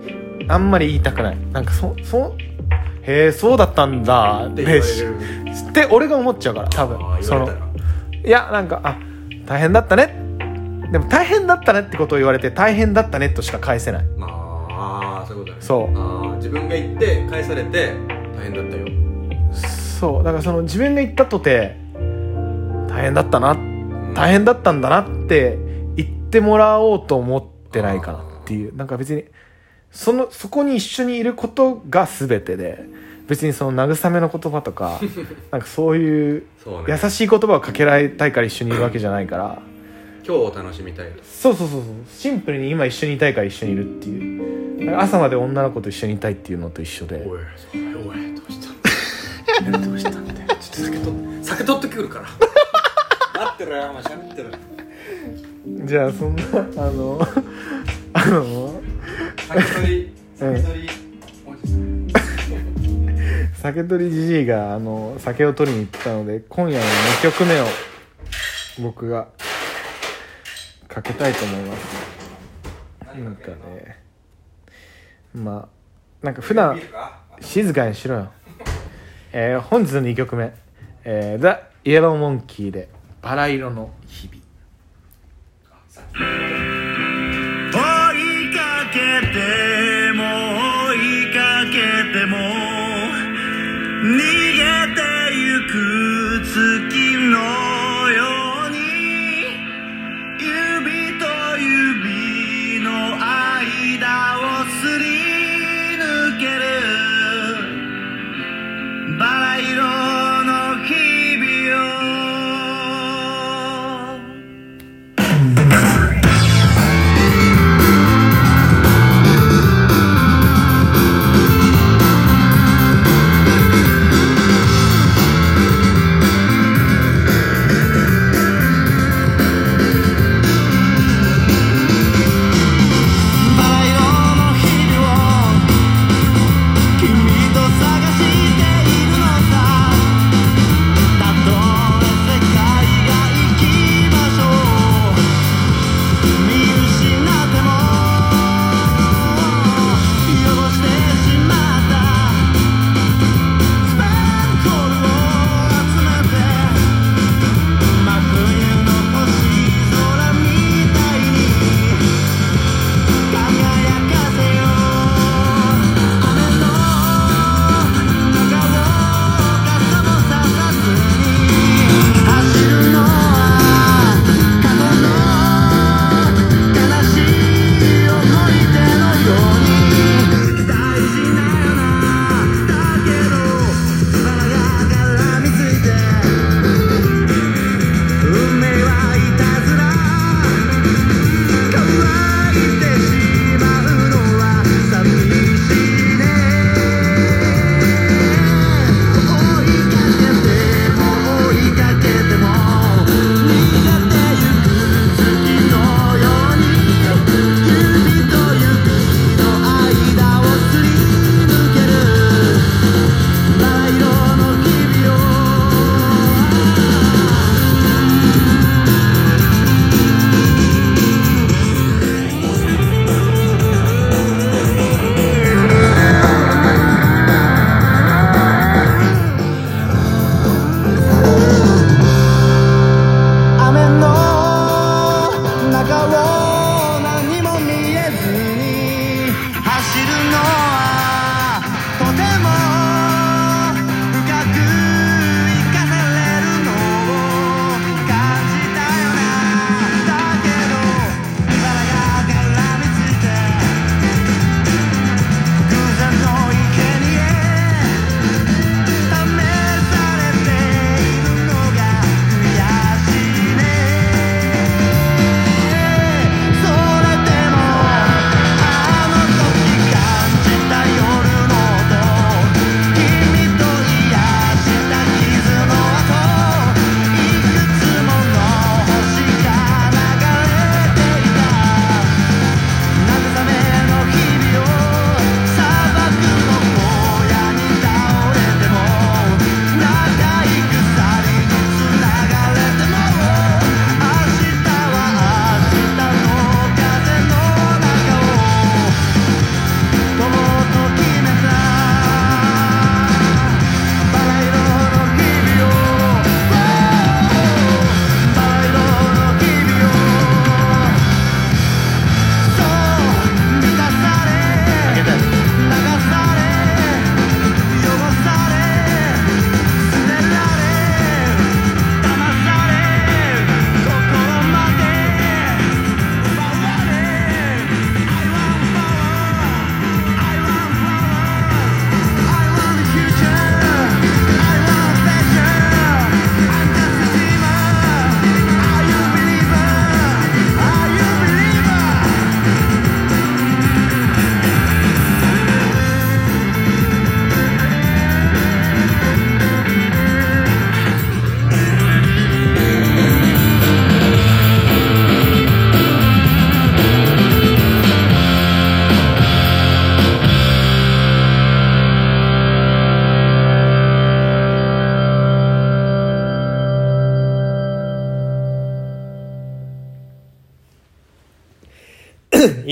[0.48, 1.38] あんまり言いたくない。
[1.52, 2.36] なんかそそ
[3.02, 4.66] へえそうだったんだってっ
[5.74, 7.50] て俺が思っちゃうから多あ分あその
[8.26, 8.98] いやなんかあ
[9.46, 10.16] 大変だったね。
[10.92, 14.06] でも大変だったねってことを言われて大変だったねとしか返せない。
[14.18, 15.64] まああーそういうことだね。
[15.66, 15.98] そう。
[15.98, 17.94] あー自分が言って返されて
[18.38, 18.86] 大変だったよ
[20.06, 21.76] そうだからその自分が言ったとて
[22.88, 23.56] 大変だったな
[24.14, 25.58] 大変だったんだなって
[25.96, 28.76] 言ってもらおうと思ってないかなっていう。
[28.76, 29.26] なんか別に
[29.90, 32.86] そのそこに一緒にいることが全てで
[33.28, 35.02] 別にその慰めの言葉とか
[35.50, 36.44] なんかそういう
[36.88, 39.60] 優しい言葉をかけられたいから一緒にいるわけじゃないから。
[40.24, 41.24] 今日を楽しみたいと。
[41.24, 41.92] そうそうそうそう。
[42.10, 44.98] シンプルに今一緒にいたいから一緒にいるっていう。
[45.00, 47.26] 朝まで女の子と一緒にいたいっていうのと一緒で
[49.56, 50.34] したんだよどうしたちょっと
[50.78, 52.26] 酒と酒取ってくるから。
[52.26, 54.50] 待ってろよお前喋ってろ
[55.86, 56.44] じゃあそんな
[56.78, 57.20] あの
[58.14, 58.82] あの
[59.48, 60.90] 酒取り酒取り
[63.56, 67.66] 酒取りじじいがあの酒を取りに行ったので今夜の2曲目を
[68.80, 69.28] 僕が
[70.88, 72.06] かけたいと思います。
[73.18, 74.00] なんかね
[75.34, 75.68] ま
[76.24, 76.80] あなんか普段
[77.42, 78.32] 静かにしろよ、
[79.38, 80.54] えー本日の2曲目
[81.04, 82.88] 「えー、ザ・イエローモンキー」で
[83.22, 84.40] 「バラ色の日々」
[87.74, 87.76] 追
[88.48, 88.98] いかけ
[89.34, 90.24] ても
[90.88, 92.65] 追いかけても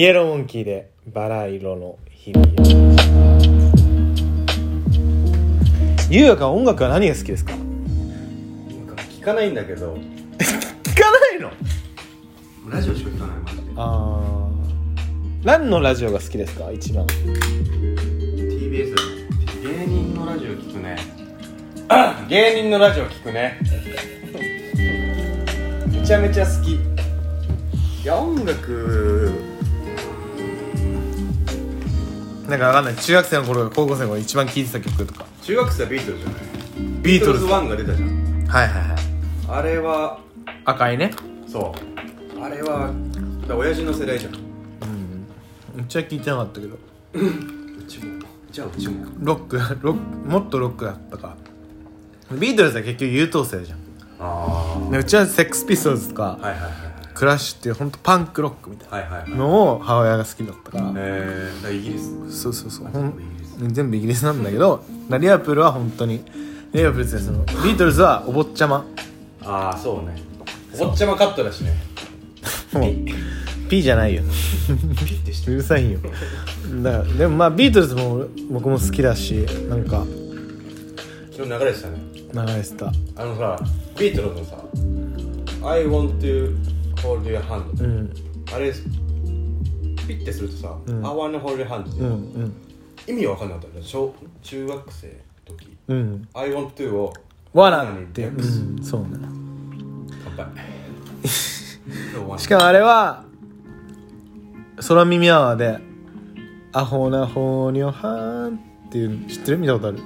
[0.03, 2.45] イエローモンキーでバラ色の日々。
[6.09, 7.53] ゆうやか音楽は何が好きですか？
[7.53, 9.95] 聞かないんだけど。
[9.95, 11.51] 聞かないの？
[12.69, 15.45] ラジオしか聞かないマジであー。
[15.45, 16.69] 何のラジオが好きですか？
[16.73, 17.07] 一番。
[17.07, 19.09] TBS だね。
[19.63, 20.97] 芸人のラジオ聞くね。
[22.27, 23.57] 芸人のラジオ聞くね。
[25.87, 26.73] めちゃめちゃ好き。
[28.03, 29.22] いや音楽
[32.47, 32.95] なんかわかんない。
[32.95, 35.25] 中学生の頃高校生の頃一番聴いてた曲とか。
[35.41, 36.41] 中学生はビートルズじゃない。
[37.01, 37.45] ビートルズ。
[37.45, 38.45] 1が出たじゃん。
[38.47, 38.97] はいはいはい。
[39.49, 40.19] あれは。
[40.65, 41.11] 赤いね
[41.47, 41.73] そ
[42.37, 42.41] う。
[42.43, 42.91] あれは
[43.41, 44.33] だから親父の世代じゃん。
[44.33, 45.81] うん。
[45.81, 46.75] うちは聴いてなかったけど。
[46.75, 48.23] うちも。
[48.51, 51.35] じゃあうちもロックロックもっとロックだったか。
[52.31, 53.79] ビートルズは結局優等生じゃん。
[54.19, 56.71] あでうちはセックスピストルズとか、あはいはいはい
[57.13, 62.41] クラッシュっていう本当パンクロックみたいなのを母親が好きだったから、えー、だからイギリス。
[62.41, 62.87] そうそうそう。
[63.59, 66.23] 全部イギリスなんだけどだリバプールは本当に
[66.73, 68.85] リバプールってそのビートルズはお坊ちゃま。
[69.43, 70.21] ああそうね。
[70.79, 71.73] お坊ちゃまカットだしね。
[72.73, 72.93] もう
[73.69, 74.23] P じゃないよ。
[75.47, 75.99] うるさいよ。
[76.81, 80.03] だからでもまあビートルズも僕も好きだしなんか。
[81.31, 81.97] 昨日流れてたね。
[82.33, 82.91] 流れてた。
[83.15, 83.59] あのさ
[83.97, 84.57] ビートルズのさ
[85.65, 86.55] 「I want to
[87.03, 88.13] hold your hand うん」
[88.53, 88.71] あれ
[90.07, 90.91] ピッてするとさ「ん。
[90.91, 92.53] I want to hold your hand」ってうんうん。
[93.07, 95.13] 意味わかんなかったよ小中学生の
[95.57, 95.77] 時。
[95.89, 97.13] うん「I want to」を
[97.53, 98.27] わらって。
[98.27, 98.83] うん。
[98.83, 99.09] そうね。
[100.35, 100.63] 乾杯。
[102.39, 103.23] しかもあれは
[104.87, 105.79] 空耳アワーで
[106.73, 108.55] 「アホなほうにょはん」
[108.87, 109.57] っていうの知ってる？
[109.59, 109.99] 見たことある？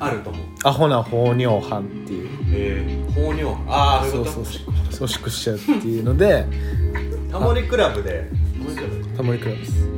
[0.00, 0.42] あると思う。
[0.64, 2.28] アホなほうにょはんっていう。
[2.52, 4.60] えー、放尿ああそそうそうそ
[5.00, 5.04] う。
[5.04, 6.46] おしっこしちゃうっていうので。
[7.30, 8.30] タモリクラブで。
[8.58, 9.16] タモリクラブ？
[9.16, 9.88] タモリクラブです。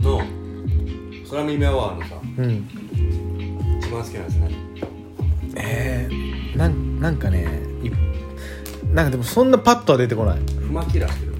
[0.00, 0.22] の
[1.30, 2.68] 空耳アワーのさうん。
[3.80, 4.50] 一番好きなやつね。
[5.56, 7.46] えー、なんなんかね
[7.82, 7.90] い
[8.94, 10.38] なんかでもそんなパッとは出てこない。
[10.38, 11.34] フマキラーってる。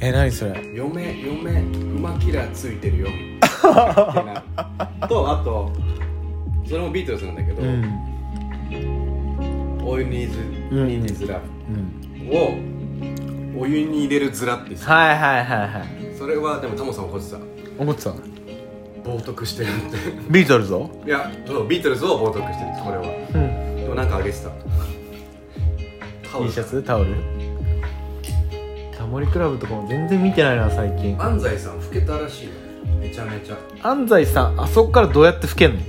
[0.00, 0.72] えー、何それ？
[0.74, 3.08] 嫁嫁フマキラーついてるよ。
[3.62, 5.72] とあと
[6.72, 7.68] それもビートルズなんだけど「うん。
[7.68, 7.84] うん。
[9.84, 12.30] Need Is Love うん」
[13.58, 14.90] をお湯に入れるズラってさ。
[14.90, 15.82] はいはいはいはい。
[16.18, 17.36] それはでもタモさん怒ってた。
[17.78, 18.10] 思ってた？
[19.04, 19.98] 冒涜してるって。
[20.30, 20.88] ビートルズを？
[21.04, 23.02] いやそうビートルズを冒涜してるこれは。
[23.34, 23.76] うん。
[23.76, 24.48] でもなんかあげてた。
[26.38, 26.50] T ル。
[26.50, 26.82] シャツ？
[26.82, 27.14] タオル？
[28.96, 31.22] タモリクラブとかも全然見てないな最近。
[31.22, 32.52] 安西さん老けたらしいよ
[33.02, 33.56] めちゃめちゃ。
[33.82, 35.80] 安西さんあそこからどうやって吹けんの？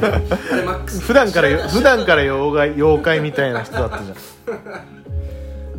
[0.00, 1.00] あれマックス。
[1.00, 4.12] 普段からよ普段から妖怪妖怪みたいな人だったじ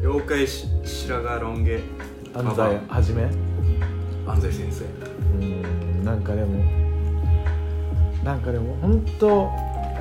[0.02, 1.80] 妖怪し白髪ロン毛。
[2.36, 2.62] ゃん安西
[2.94, 3.24] はじめ？
[4.28, 4.86] 安西先生。
[4.86, 6.64] うんなんかでも
[8.24, 9.50] なんかでも本当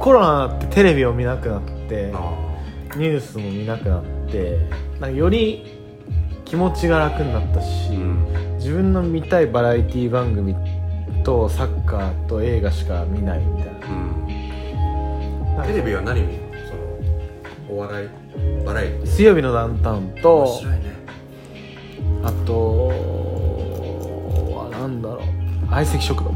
[0.01, 2.19] コロナになってテレビを見なくなってあ
[2.97, 4.59] ニュースも見なくなって
[5.01, 5.79] なんかより
[6.45, 10.55] 気持ちが楽になったし、あうん自分の見たいバラエティ番組
[11.25, 14.27] とサッカーと映画しか見ないみたいうん。
[15.57, 16.43] なテレビは何見る？
[17.69, 18.09] のお笑い
[18.65, 19.07] バラエティ。
[19.07, 20.93] 水曜日のダウンタウン面と白いね。
[22.23, 22.89] あと
[24.55, 25.21] はなんだろう。
[25.69, 26.31] 相席食堂。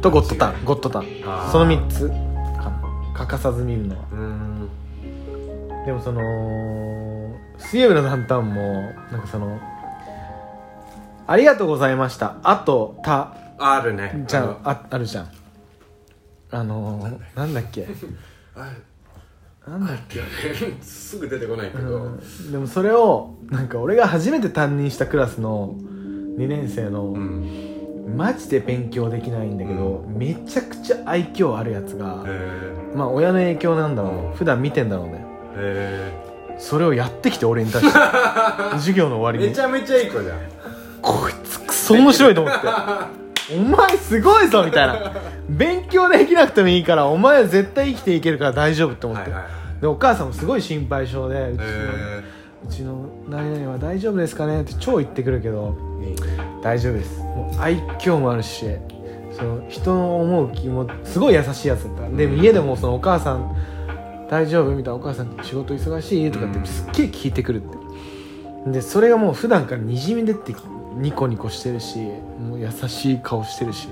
[0.00, 0.64] とゴッドタン。
[0.64, 1.04] ゴッドタン。
[1.52, 2.10] その3つ
[3.14, 4.04] 欠かさず見るのは。
[4.12, 4.70] うん。
[5.84, 8.62] でもその水曜日のダウンタウンも
[9.12, 9.58] なんかその
[11.30, 13.32] 「ありがとうございました」あと「た。
[13.58, 14.58] あるね」じゃんあの。
[14.64, 15.28] ああるじゃん。
[16.52, 17.86] あのー、なんだっけ？
[18.56, 18.72] あ
[19.70, 20.20] なんだっけ？
[20.82, 22.52] すぐ出てこないけど、うん。
[22.52, 27.66] でもそれをなんか俺が初めて担任したクラスの2年生の、うん。
[28.16, 34.12] マジで勉強できないんだけど、めちゃくちゃ愛嬌あるやつが、へまあ親の影響なんだろう。
[34.14, 34.32] ね、うん。
[34.34, 35.24] 普段見てんだろうね。
[35.54, 36.12] え
[36.58, 37.98] それをやってきて俺に対して。
[38.78, 39.46] 授業の終わりに。
[39.50, 40.38] めちゃめちゃいい子じゃん
[41.02, 42.68] こいつクソ面白いと思って。
[43.52, 45.12] お前すごいぞみたいな。
[45.48, 49.80] 勉強できなくてもいいからお前は絶対生きていけるから大丈夫って思って、はいはいはい。
[49.80, 52.22] でお母さんもすごい心配性でうちの,、へ
[52.64, 56.20] うちの何々は大丈夫ですかねって超言ってくるけどえいいね。
[56.62, 57.18] 大丈夫です。
[57.18, 58.66] もう愛嬌もあるし
[59.32, 62.08] その人の思う気もすごい優しいやつだった。
[62.10, 63.56] で家でもそのお母さん
[64.30, 66.66] 大丈夫みたいなお母さん仕事忙しいとかってうん。
[66.66, 68.70] すっげえ聞いてくるって。
[68.70, 70.52] でそれがもう普段からにじみ出て
[70.96, 71.98] ニコニコしてるし
[72.40, 73.88] もう優しい顔してるし。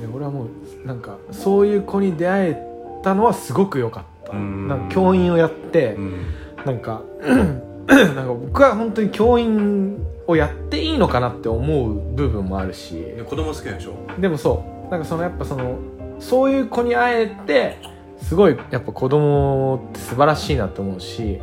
[0.00, 0.44] で俺はも
[0.84, 2.62] うなんかそういう子に出会え
[3.02, 4.32] たのはすごく良かった。
[4.32, 4.68] うん。
[4.68, 6.24] なんか教員をやって、うん。
[6.64, 7.02] なんか
[7.88, 12.94] なんか僕は本当に教員をやっていいのかなって思う部分もあるし。
[12.94, 13.94] で子供好きでしょ？
[14.20, 14.90] でもそう。
[14.90, 15.76] なんかそのやっぱその
[16.18, 17.78] そういう子に会えて
[18.22, 21.40] すごいやっぱ子供って素晴らしいなって思うし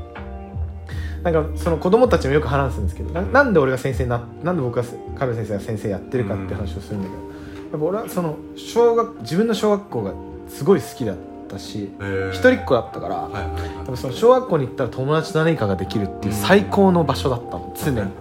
[1.32, 4.84] なんかその子供たちもよく話すんですけどななんで俺が先生ななんで僕が
[5.17, 7.30] カル先生が先生やってるかって話をするんだけど、や
[7.67, 10.13] っぱ俺はその小学自分の小学校が
[10.47, 11.15] すごい好きだっ
[11.49, 11.91] たし
[12.32, 13.75] 一人っ子だったから、はいはいはい。
[13.75, 18.11] やっぱその小学校に行ったら友達と何かができるっていう最高の場所だったの常に。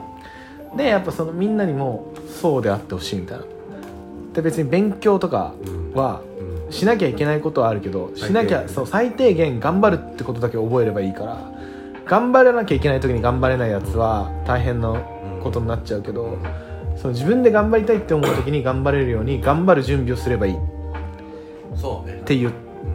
[0.77, 3.45] でやっぱそのみんなにもそうであってほしいみたいな。
[4.35, 5.55] で別に勉強とか
[5.95, 6.73] はうん。
[6.73, 11.56] しなきゃいけないことはあるけどしなきゃそう最低限頑張るってことだけ覚えればいいから
[12.07, 14.93] 頑張らなきゃいけない時に頑張れないやつは大変な
[15.43, 16.39] ことになっちゃうけど
[16.97, 20.55] その自分で頑張りたいって思う時に頑張れるように頑張る準備をすればいい。
[20.55, 20.59] っ
[21.77, 22.23] そうね。
[22.25, 22.53] て言っ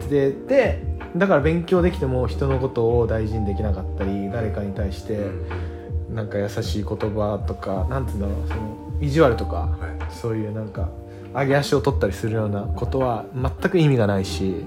[0.08, 0.82] てて
[1.16, 5.26] だから勉強できても人のことを大事にできなかったり誰かに対して
[6.10, 10.12] なんか優しい言葉とかなんて言うんだろうその意地悪とかはい。
[10.12, 10.88] そういうなんか
[11.34, 14.66] 上げ足を取ったりするようなことは全く意味がないし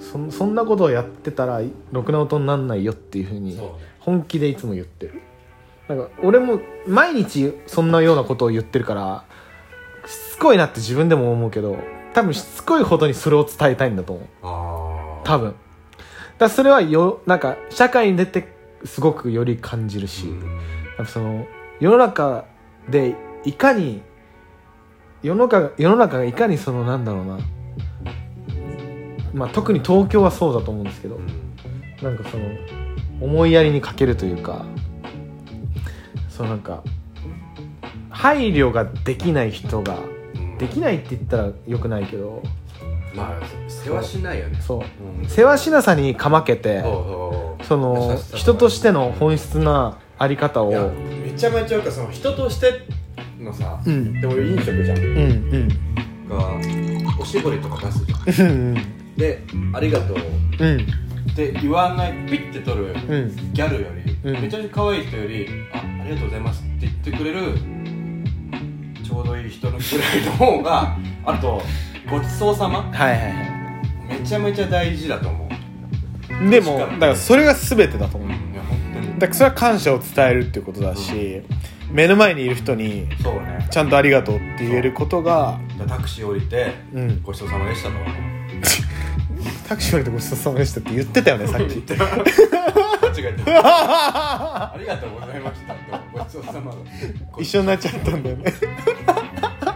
[0.00, 1.60] そんそんなことをやってたら
[1.92, 3.60] ろくな音になんないよっていうふうに
[3.98, 5.20] 本気でいつも言ってる。
[5.88, 9.24] なんか俺も毎日そんなようなことを言ってるから
[10.06, 11.76] しつこいなって自分でも思うけど
[12.14, 14.26] 多分しつこいほどにそれを伝えたいんだと思う。
[15.24, 15.54] 多分。
[16.38, 18.48] だそれはよなんか社会に出て
[18.84, 20.36] すごくより感じるし、やっ
[20.96, 21.46] ぱその
[21.80, 22.46] 世の中
[22.88, 24.00] でいかに
[25.22, 27.38] 世の中世の中がいかにそのなんだろうな、
[29.32, 31.18] まあ、特に東京はそうだと思うんですけど、
[32.02, 32.44] なんかその
[33.20, 34.64] 思いやりに欠けるというか
[36.28, 36.82] そのなんか
[38.08, 39.98] 配慮ができない人が
[40.58, 42.42] できないって言ったらよくないけど
[43.14, 44.58] まあ世話しないよね。
[44.60, 44.82] そう。
[45.22, 45.28] うん。
[45.28, 52.86] 世話しなさにかまけてその人としての本質なあり方をめちゃめちゃその人として
[53.38, 54.20] のさ、うん。
[54.20, 54.98] でも飲食じゃん。
[54.98, 55.14] うんう
[55.58, 55.68] ん。
[56.28, 56.54] が
[57.20, 59.42] おしぼりとか出すじゃんで
[59.74, 60.16] 「ありがとう」
[60.58, 60.76] うん。
[61.30, 63.52] って言わないピッて取るうん。
[63.52, 63.88] ギャルよ
[64.24, 64.42] り、うん。
[64.42, 67.40] めちゃめちゃ可愛い人より「あありがとうございます」って言ってくれる
[69.06, 70.96] ちょうどいい人のぐらいの方が
[71.26, 71.62] あと
[72.10, 73.34] ごちそうさまはいはいは
[74.08, 76.46] めちゃめちゃ大事だと思う。
[76.46, 78.29] いでもだからそれが全てだと思う
[79.20, 81.42] だからそれは感謝を伝えるっていうことだし
[81.92, 83.68] 目の前にいる人にそうね。
[83.70, 87.22] ちゃんとありがとうって言えることがタクシー降りてうん。
[87.22, 87.94] ごちそうさまでしたと。
[89.68, 91.62] タクシー降りてごちそうさまでしたって言ってたよねさっき。
[91.64, 91.74] 間違
[93.18, 94.72] えた。
[94.72, 95.80] ありがとうございましたと
[96.12, 96.72] ごちそうさま
[97.38, 98.54] 一緒になっちゃったんだよね。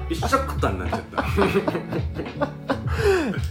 [0.09, 1.24] 一緒くたになっちゃった。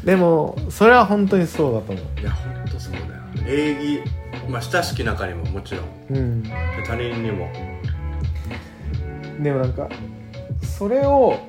[0.05, 2.21] でもそれは本当にそうだと思う。
[2.21, 3.05] いや本当そうだよ。
[3.45, 5.85] 礼儀まあ親しき中にももちろん。
[6.09, 6.43] うん。
[6.43, 6.49] で
[6.85, 7.51] 他人にも。
[9.41, 9.89] でもなんか
[10.61, 11.39] それを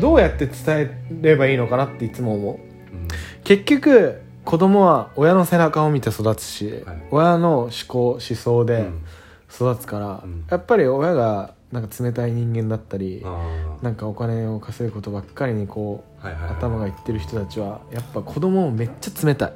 [0.00, 0.90] どうやって伝え
[1.22, 2.58] ればいいのかなっていつも思う。
[3.44, 7.02] 結局子供は親の背中を見て育つし、はい。
[7.10, 9.02] 親の思考思想でうん。
[9.50, 10.44] 育つから、うん。
[10.50, 19.52] やっぱり親がなんか冷たい人間だったり、あなんかお金を稼ぐことばっかりにこう、頭がいってる人たちはやっぱ子供もめっちゃ冷たい、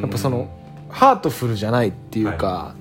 [0.00, 0.50] やっぱその
[0.90, 2.74] ハートフルじゃないっていうか、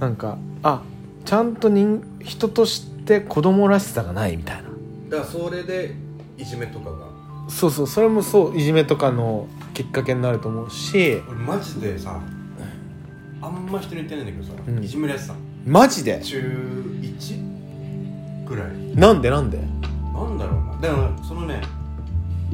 [0.00, 0.82] なんかあ
[1.24, 4.62] ちゃんと人人として子供らしさがないみたいな。
[5.10, 5.94] だからそれで
[6.36, 7.06] いじめとかが。
[7.48, 11.22] そうそうそれもそういじめとかのきっかけになると思うし。
[11.28, 12.20] 俺マジでさ
[13.42, 14.82] あんま人に言ってないんだけどさ、うん。
[14.82, 16.20] いじめられてたのマジで？
[16.22, 16.38] 中
[17.02, 18.46] 1?
[18.46, 18.68] ぐらい。
[18.96, 19.30] なんで？
[19.30, 19.58] なんで？
[19.58, 19.64] な
[20.28, 20.78] んだろうな。
[20.80, 21.60] でもそのね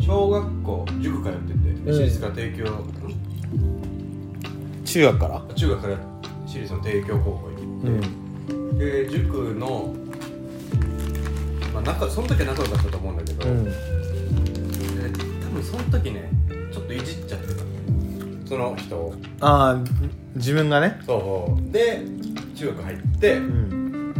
[0.01, 1.95] 小学校塾通っててうん。
[1.95, 2.65] 私立から帝京、
[4.91, 5.41] 中学から？
[5.55, 5.97] 中学から
[6.47, 7.63] 私立の帝京高校行って、
[8.53, 8.79] うん。
[8.79, 9.95] で塾の
[11.73, 13.63] まあ仲その時は仲良かったと思うんだけど、うん。
[13.65, 13.71] で
[15.45, 16.29] 多分その時ね
[16.73, 17.61] ちょっといじっちゃってた。
[18.49, 19.15] その人を。
[19.41, 19.79] ああ
[20.35, 21.01] 自分がね？
[21.07, 22.03] そうで
[22.57, 24.13] 中学入って、うん。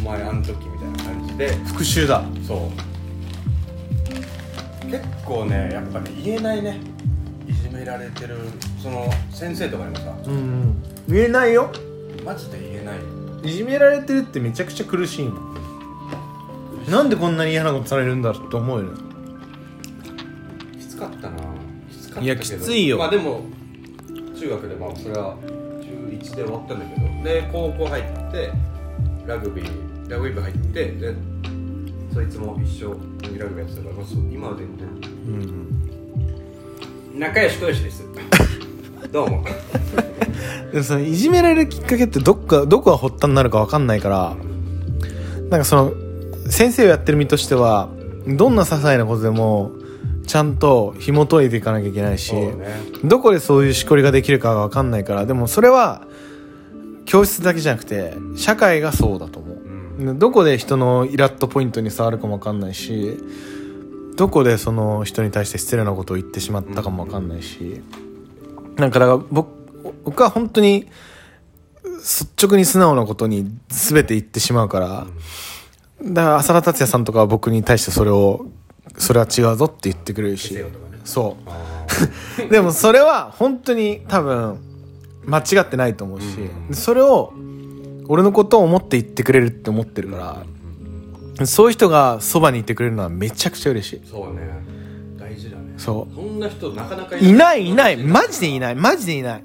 [0.00, 1.52] お前あの時みたいな感じで。
[1.66, 2.24] 復讐だ。
[2.46, 2.58] そう。
[4.86, 6.80] 結構ねやっぱね言えないね
[7.86, 8.36] られてる
[8.82, 10.82] その先生とかにもさうんうん。
[11.08, 11.70] 言えないよ。
[12.24, 12.98] マジで言えない。
[13.48, 15.56] いじめられてるってめちゃくちゃ苦しいもん。
[16.90, 18.86] なんでこんなに嫌なことされるんだろうって思うよ。
[18.92, 18.98] ね
[20.78, 21.36] きつかったな。
[21.90, 22.22] きつかったけど。
[22.22, 22.98] いやきついよ。
[22.98, 23.42] まあでも
[24.38, 25.36] 中学でまあそれは
[25.80, 27.06] 中1で終わったんだけど。
[27.24, 28.52] で高校入って
[29.26, 31.14] ラグビーラグビー部入ってで
[32.14, 32.94] そいつも一緒
[33.30, 34.86] にラグビーやってたから、まあ、そう今は全然。
[34.86, 34.90] う
[35.38, 35.75] ん
[37.16, 38.04] 仲良し小良しです。
[39.10, 39.44] どうも。
[40.70, 44.36] でもそのいじめられるきっかけってどっかどこが発端になるか分かんないから
[45.48, 45.92] なんかその
[46.50, 47.88] 先生をやってる身としては
[48.26, 49.72] どんな些細なことでも
[50.26, 52.54] ちゃんと紐解いていかなきゃいけないし、ね。
[53.02, 56.02] どこでそういうしこりができるかが分かんないからでもそれは
[57.06, 63.16] 教室だけじゃなくて社会がそうだと思う、どこで人のイラッとポイントに触るかも分かんないし
[64.16, 67.82] どこでその人に対して失礼なことを言ってしまったかも分かんないし、
[68.76, 69.56] なんかだから僕
[70.04, 70.86] 僕は本当に
[71.84, 75.06] 率直に素直なことに全て言ってしまうから、
[76.02, 78.46] だから浅田達也さんとかは僕に対してそれを
[78.98, 80.64] それは違うぞって言ってくれるしね
[81.04, 81.50] そう。
[81.50, 81.86] あ
[82.50, 84.60] でもそれは本当に多分
[85.24, 86.26] 間違ってないと思うし、
[86.72, 87.32] それを
[88.08, 90.46] 俺のことを思って言ってくれるって思ってるから、
[91.44, 94.00] そういう人がそばにいてくれるのはめちゃくちゃ嬉しい。
[94.00, 94.40] ーそうね。
[95.18, 95.74] 大事だね。
[95.76, 96.14] そう。
[96.14, 97.66] そんな人なかなかいない。
[97.66, 98.74] いないマジでいない。
[98.74, 99.44] マジでいない。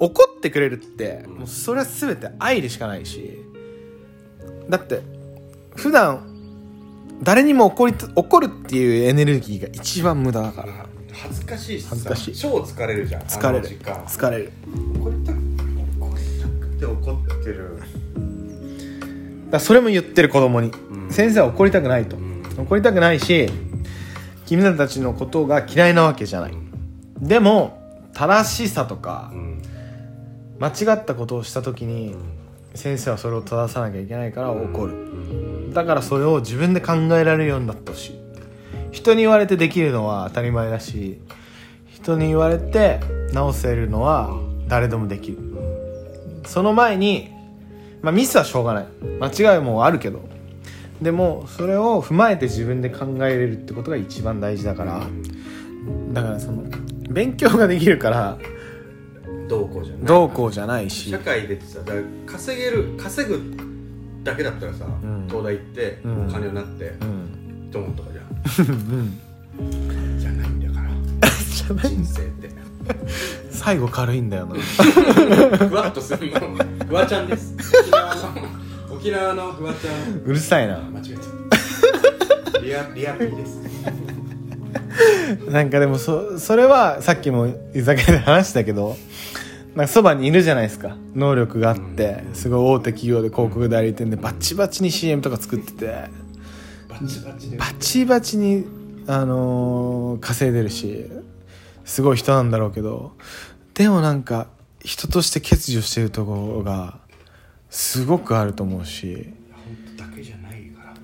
[0.00, 3.44] 怒ってくれるってもうそれは全て愛でしかないし。
[4.68, 5.02] だって
[5.76, 6.26] 普段
[7.22, 10.86] 誰にも怒り怒るっていうエネルギーが一番無駄だから。
[11.12, 11.90] 恥ずかしいしさ。
[11.90, 12.34] 恥ずかしい。
[12.34, 13.22] 超疲れるじゃん。
[13.22, 13.68] 疲れる。
[13.68, 14.52] 疲れる。
[14.96, 15.38] 怒りたく
[16.00, 17.82] 怒りたくて怒ってる。
[19.50, 20.72] だそれも言ってる子供に、ん
[21.10, 22.42] 先生は怒りたくないと、ん。
[22.58, 23.50] 怒りたくないし
[24.46, 26.54] 君たちのことが嫌いなわけじゃない。
[27.20, 27.78] でも
[28.14, 29.62] 正しさとかうん。
[30.58, 32.14] 間違ったことをした時に
[32.74, 38.20] 先生はそれを正さなきゃいけないから怒る、だからそれを自分で考えられるようになってほしい。
[38.92, 41.20] 人に言われてできるのは当たり前だし
[41.86, 43.00] 人に言われて
[43.32, 44.30] 直せるのは
[44.68, 45.38] 誰でもできる。
[46.44, 47.30] その前に、
[48.02, 48.86] まあ、ミスはしょうがない。
[49.20, 50.28] 間違いもあるけど
[51.02, 55.06] でもそれを踏まえて自分で考えれるってことが一番大事だから
[56.12, 56.64] だからその
[57.10, 58.38] 勉強ができるから
[59.50, 60.04] どうこうじゃない。
[60.04, 61.10] どうこうじゃないし。
[61.10, 61.80] 社会出てさ
[62.24, 63.56] 稼げる稼ぐ
[64.22, 65.26] だけだったらさ、ん。
[65.28, 66.26] 東大行って、うん。
[66.28, 67.68] お金になってうん。
[67.72, 68.70] と思うとかじゃん。
[68.70, 68.82] う
[70.14, 70.20] ん。
[70.20, 70.90] じゃないんだから。
[71.28, 72.50] じゃない人生って。
[73.50, 74.54] 最後軽いんだよな。
[74.54, 76.40] ふわっとするの
[76.86, 77.56] フワちゃんです。
[77.82, 78.59] 沖縄の
[79.00, 80.20] 沖縄のフワちゃん。
[80.26, 80.78] うるさいな。
[80.78, 81.16] 間違え
[82.52, 82.58] た。
[82.60, 83.58] リアリアピーです。
[85.50, 88.96] なんかでもそそれはさっきも居酒屋で話したけど
[89.74, 90.98] なんかそばにいるじゃないですか。
[91.14, 95.86] 能力があってすごい大手企業で広告代理店でバチバチに CM とか作ってて。
[96.90, 97.56] バチバチで。
[97.56, 98.66] バチバチに、
[99.06, 101.06] あのー稼いでるし
[101.86, 103.12] すごい人なんだろうけど
[103.72, 104.48] でもなんか
[104.84, 106.98] 人として欠如してるところが
[107.70, 110.94] すごくあると思うし本当だけじゃないから。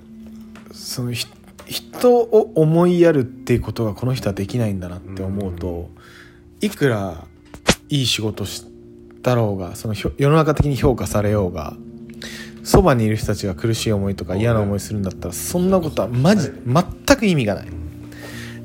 [0.73, 1.25] そのひ
[1.65, 5.89] 人を思いやるっていうことがこの人はできないんだなって思うと、
[6.61, 7.25] いくら
[7.89, 8.65] いい仕事し
[9.21, 11.73] たろうがその世の中的に評価されようが
[12.63, 17.67] そばにいる人たちが苦しい思いとか嫌な思いするんだったらそんなことはマジ全く意味がない。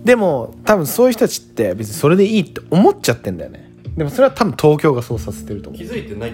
[0.04, 3.72] でも多分そういう人たちって別にそれでいいって思っちゃってんだよね。
[3.96, 5.80] でもそれは多分東京がそうさせてると思う。
[5.80, 6.32] 気づいてない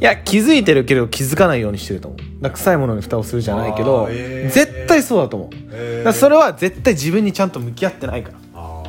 [0.00, 2.42] や気づいてるけど気づかないようにしてると思う。
[2.42, 4.52] だ臭いものに蓋をするじゃないけど、えー。
[4.52, 6.12] 絶対そうだと思う、へー。
[6.12, 8.38] それは絶対自分にちゃんと向き合ってないから。
[8.54, 8.82] あ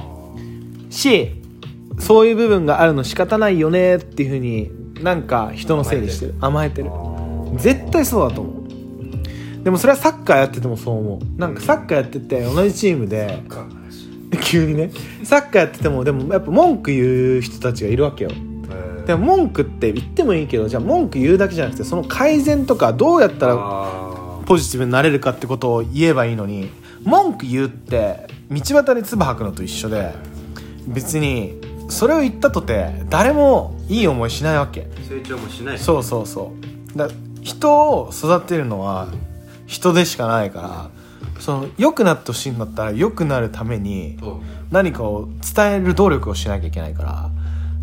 [0.89, 1.31] し
[1.99, 4.69] そういう部分があるの仕方ないよねっていうふうに
[5.01, 6.35] なんか人のせいにしてる。
[6.41, 6.89] 甘えてる。
[6.91, 7.15] あ
[7.57, 9.63] 絶対そうだと思う。
[9.63, 11.39] でもそれはサッカーやっててもそう思う。
[11.39, 13.41] なんかサッカーやってて同じチームで
[14.43, 14.91] 急にね。
[15.23, 18.31] サッカーやっててもでもやっぱ文句言う人たちがいるわけよ。
[18.33, 18.54] え
[19.05, 26.69] でも文句って言ってもいいけどじゃあ文句言うだけじゃなくてその改善とかどうやったらあポジティブになれるかってことを言えばいいのに
[27.03, 30.13] 文句言うって道端で唾吐くのと一緒で
[30.87, 31.59] 別に
[31.89, 34.81] それを言ったとて誰もいい思いしないわけ。
[34.81, 35.79] ー成長もしない。
[35.79, 36.51] そうそうそ
[36.95, 36.97] う。
[36.97, 37.09] だ
[37.41, 39.07] 人を育てるのは
[39.67, 40.89] 人でしかないから
[41.39, 44.17] その良くなってほしいんだったら良くなるために
[44.71, 47.29] 何かを伝える努力をしなきゃいけないから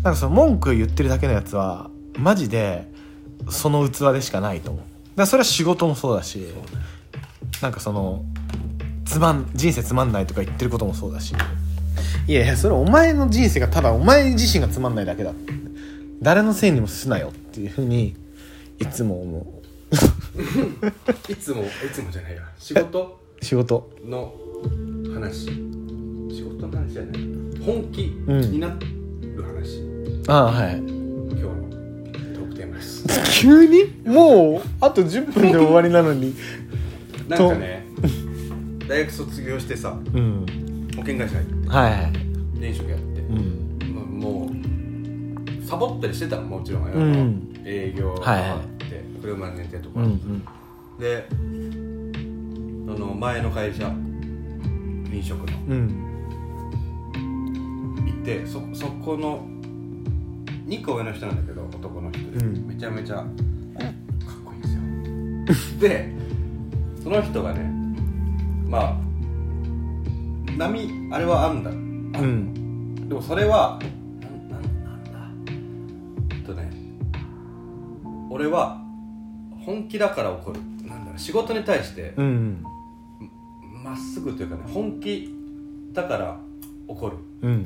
[0.03, 2.87] なんかその文句言ってるだけのやつはマジで
[3.49, 4.83] その器でしかないと思う。
[5.17, 6.47] だそれは仕事もそうだし
[7.61, 8.23] なんかその
[9.05, 11.33] つまん人生つまんないとか言ってることもそうだし。
[12.27, 15.31] いやいやそれお前の人生がただお前自身がつまんないだけだ。
[16.21, 18.15] 誰のせいにもすなよっていうふうに
[18.79, 19.61] いつも思
[21.29, 22.41] いつもいつもじゃないや。
[22.57, 23.19] 仕事？
[23.41, 23.89] う 仕事。
[24.05, 24.33] の
[25.13, 25.45] 話。
[25.45, 27.21] 仕事の話じゃない。
[27.65, 28.01] 本気？
[28.27, 29.02] になる話、あ
[30.27, 30.77] あはい。
[30.77, 31.51] 今日の
[32.33, 33.41] トークテーマです。
[33.41, 33.85] 急に？
[34.05, 36.33] もうあと10分で終わりなのに。
[37.27, 37.85] なんかね
[38.87, 40.45] 大学卒業してさうん。
[40.95, 42.11] 保険会社入ってはいはい。
[42.53, 43.79] 転職やって、うん。
[43.93, 47.61] まあ、もうサボったりしてたのもちろん、ん。
[47.65, 50.43] 営業はいって車で寝てとか、うんうん。
[50.99, 51.27] で
[52.85, 53.91] その前の会社
[55.11, 55.57] 飲食の。
[55.67, 55.87] うん。
[58.05, 59.45] 行ってそそこの
[60.73, 62.67] 2個上の人なんだけど男の人で、うん。
[62.67, 63.25] めちゃめちゃかっ
[64.43, 65.79] こいいんですよ。
[65.87, 66.11] で
[67.03, 67.71] その人がね
[68.67, 68.97] まあ
[70.57, 71.69] 波あれはあんだ。
[71.69, 71.73] う
[72.25, 73.07] ん。
[73.07, 73.79] でもそれは
[74.21, 75.55] なんなんなんだ。
[76.31, 76.71] えっとね
[78.31, 78.81] 俺は
[79.65, 80.59] 本気だから怒る。
[80.87, 82.63] なんだろう仕事に対してうん
[83.83, 85.29] まっすぐというかね本気
[85.91, 86.39] だから
[86.87, 87.17] 怒る。
[87.43, 87.63] うん。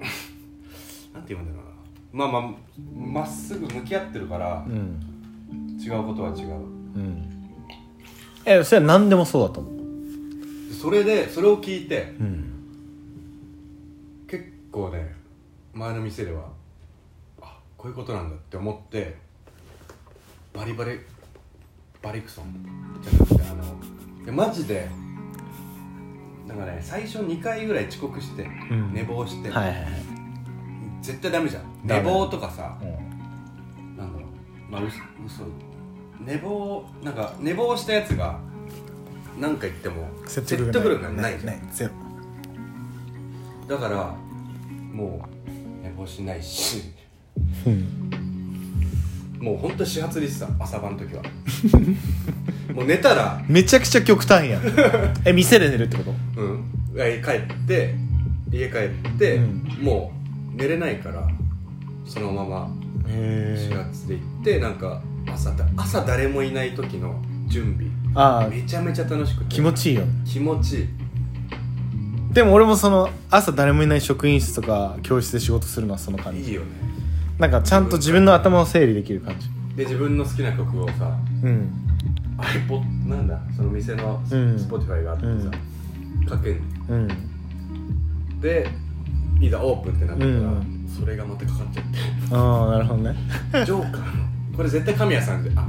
[1.12, 1.69] なんて言うんだろうな
[2.12, 2.50] まあまあ
[2.96, 5.00] まっすぐ向き合ってるからうん。
[5.80, 6.48] 違うことは違う。
[6.50, 6.52] う
[6.98, 7.26] ん。
[8.44, 9.74] えそれは何でもそうだと思う？
[10.74, 12.44] それでそれを聞いてうん。
[14.28, 15.14] 結構ね
[15.72, 16.48] 前の店では
[17.40, 19.16] あこういうことなんだって思って
[20.52, 20.98] バリバリ
[22.02, 22.98] バリクソン。
[23.02, 24.88] じゃなくてあのでマジで
[26.48, 28.92] なんかね最初2回ぐらい遅刻して、ん。
[28.92, 29.90] 寝坊して、はいはいはい
[31.02, 31.62] 絶対ダメじゃん。
[31.84, 33.96] 寝坊とかさうん。
[33.96, 34.72] なんだろう。
[34.72, 35.44] まあ嘘嘘。
[36.24, 38.38] 寝坊なんか寝坊したやつが
[39.38, 41.38] 何か言っても説得力がない。
[41.38, 41.88] じゃん、ねゼ
[43.68, 43.76] ロ。
[43.76, 44.14] だから
[44.92, 45.50] もう
[45.82, 46.82] 寝坊しないし。
[47.66, 48.10] うん。
[49.40, 51.22] もうほんと始発ですさ朝晩の時は。
[52.74, 54.62] もう寝たらめちゃくちゃ極端やん。
[55.24, 56.04] え店で寝るってこ
[56.36, 56.42] と？
[56.42, 56.64] うん。
[56.98, 57.94] え帰って
[58.52, 59.64] 家帰って、うん。
[59.80, 60.19] もう
[60.52, 61.28] 寝れないから
[62.04, 62.70] そのまま
[63.06, 67.90] 始へえ発で行ってなんか朝だ朝誰もいない時の準備。
[68.14, 69.54] ああめちゃめちゃ楽しくて。
[69.54, 70.04] 気持ちいいよ。
[70.04, 70.88] ね気持ちいい。
[72.32, 76.50] でも俺もその朝誰もいない職員室とか教室で仕事するのはその感じ。
[76.50, 76.68] いいよね。
[77.38, 79.48] なんかちゃんと自分の頭を整理できる感じ。
[79.76, 81.70] で自分の好きな曲をさうん。
[82.38, 84.56] iPod なんだその店のうん。
[84.56, 85.24] Spotify があって
[86.26, 87.08] さ、かけんうん。
[88.40, 88.68] で
[89.40, 91.84] いざオープンってなったから、うんそれがまたかかっちゃっ
[92.38, 93.14] ああなるほどね。
[93.52, 94.00] て ジョーカー。
[94.00, 94.06] の
[94.56, 95.66] これ絶対神谷さんであ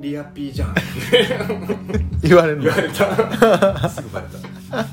[0.00, 0.74] リアピーじゃん。
[2.22, 2.62] 言われるの？
[2.62, 3.88] 言われた。
[3.90, 4.26] すぐバレ
[4.70, 4.92] た。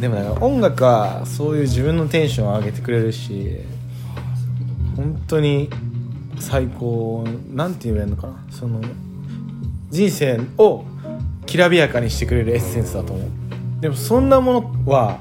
[0.00, 3.58] でもなんか音楽はそういう自分のテンションを上げてくれるし
[4.96, 5.70] 本当に
[6.38, 7.24] 最高。
[7.54, 8.34] なんて言えばいいのかな。
[8.50, 8.80] その
[9.90, 10.84] 人生を
[11.46, 13.28] きらびやかにしてくれるエッセンスだと思う。
[13.80, 15.18] でもそんなものは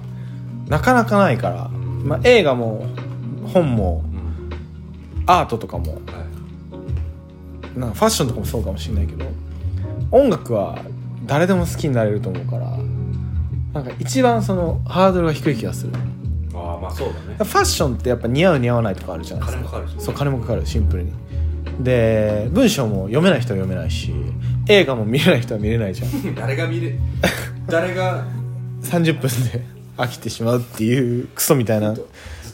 [0.69, 1.67] なかなかないから、
[2.03, 2.85] まあ、映画も
[3.53, 5.23] 本もうん。
[5.25, 5.93] アートとかも。
[5.93, 6.01] はい
[7.77, 9.25] なんかファッションとかもそうかもしれないけど
[10.11, 10.79] 音楽は
[11.27, 12.77] 誰でも好きになれると思うから
[13.73, 15.93] なんか一番そのハードルが低い気がする。
[16.53, 17.35] ああまあそうだね。
[17.37, 19.63] ファッションってやっぱ似合う似合わないとかあるじゃないですか。
[19.63, 20.01] 金もかかるしね。
[20.01, 21.13] そう金もかかるシンプルに。
[21.81, 24.11] で文章も読めない人は読めないし
[24.67, 26.09] 映画も見れない人は見れないじゃん。
[26.35, 26.95] 誰が見れ
[27.67, 28.25] 誰が？
[28.83, 29.63] 30分で
[29.99, 31.93] 飽きてしまうっていうクソみたいな。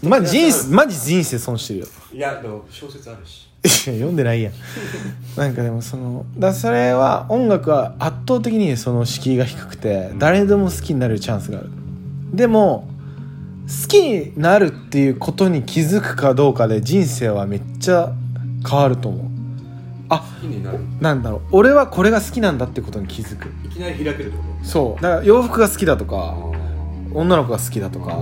[0.03, 1.87] マジ人生マジ人生損してるよ。
[2.11, 3.45] いやでも小説あるし。
[3.67, 4.53] 読んでないやん。
[5.37, 11.69] なんかでもそのだそれは音楽は圧倒的にその敷居が低くて誰でも好きになれるチャンスがある。
[12.33, 12.87] でも
[13.67, 18.11] 好きになるっていうことに気づくかどうかで人生はめっちゃ
[18.67, 19.21] 変わると思う。
[20.09, 20.79] あ好きになる。
[20.99, 21.41] なんだろう。
[21.51, 23.49] 俺はこれが好きなんだってことに気づく。
[23.65, 25.01] いきなり開けるってこそう。
[25.01, 26.53] だから洋服が好きだとかと
[27.15, 28.17] 女の子が好きだとか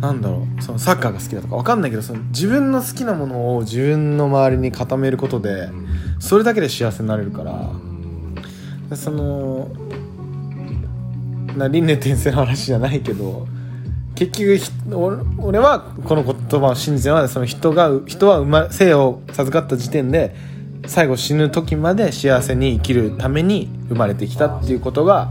[0.00, 5.88] なんだろうそのサッカーが好きだとかわかんないけどその自分の好きなものを自分の周りに固めることでうん
[6.20, 8.96] それだけで幸せになれるからうん。
[8.96, 9.70] その
[11.56, 13.46] な輪廻転生の話じゃないけど
[14.14, 20.34] 結局ひ俺俺はこの言葉を信じてはその人が人は生ま生を授かった時点で
[20.86, 25.30] 最後死ぬ時まで幸せに生きるために生まれてきたっていうことが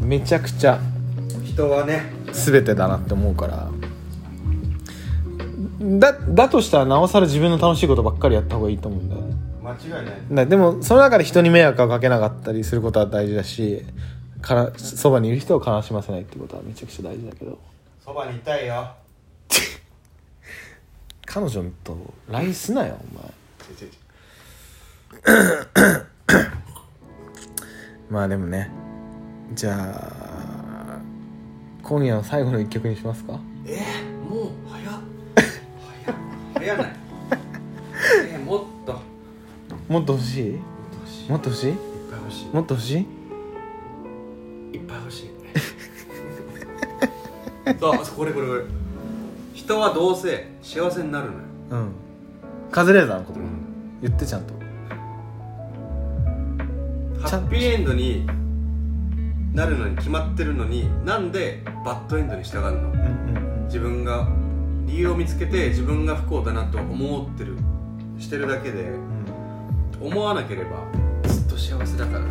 [0.00, 0.80] めちゃくちゃ
[1.52, 3.70] 人はね全てだなって思うから。
[5.98, 9.34] だだとしたらなおさら自分の楽しいことばっかりやった方がいいと思うんだよね。
[9.62, 10.20] 間違いない。
[10.30, 13.84] だでもその中で人に迷惑をかけなかったりすることは大事だし
[14.40, 17.58] からそばにいる人を悲しませないってことはめちゃくちゃ大事だけど。
[18.04, 18.92] そばにいたいよ。
[21.26, 21.96] 彼女と
[22.28, 23.32] LINE すなよお前。
[28.10, 28.70] まあでもね
[29.54, 30.21] じゃあ
[31.82, 33.38] 今夜の最後の一曲にしますか？
[33.66, 34.94] えー、もう早っ。
[36.04, 36.16] 早 っ
[36.54, 36.96] 早ない。
[38.30, 39.00] えー、もっと
[39.88, 40.60] もっと欲しい。
[41.30, 41.70] もっと欲しい？
[41.70, 41.76] いっ
[42.10, 42.46] ぱい欲しい。
[42.54, 42.90] もっと欲し
[44.72, 44.76] い？
[44.76, 45.30] いっぱい欲しい。
[47.80, 48.62] そうあこれこれこれ。
[49.54, 51.38] 一人はどうせ幸せになるのよ、
[51.70, 51.88] うん。
[52.70, 53.46] カズレーザーのことうん
[54.00, 54.54] 言ってちゃんと。
[57.20, 58.26] ハッピーエンドに
[59.52, 62.92] なるのに決まってるのになんでバッドエンドに従うの？
[63.66, 64.28] 自分が
[64.86, 67.56] 理由を見つけて自分が不幸だなと思ってる。
[68.18, 70.06] してるだけでうん。
[70.06, 70.84] 思わなければ
[71.28, 72.26] ずっと幸せだからね。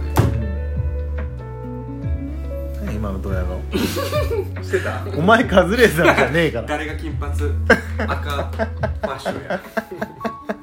[2.83, 3.59] 何今のドヤ顔。
[4.63, 5.03] してた？
[5.15, 6.67] お前カズレーザーじゃねえから。
[6.67, 7.31] 誰が金髪？
[8.07, 8.67] 赤ファ
[9.15, 9.59] ッションや。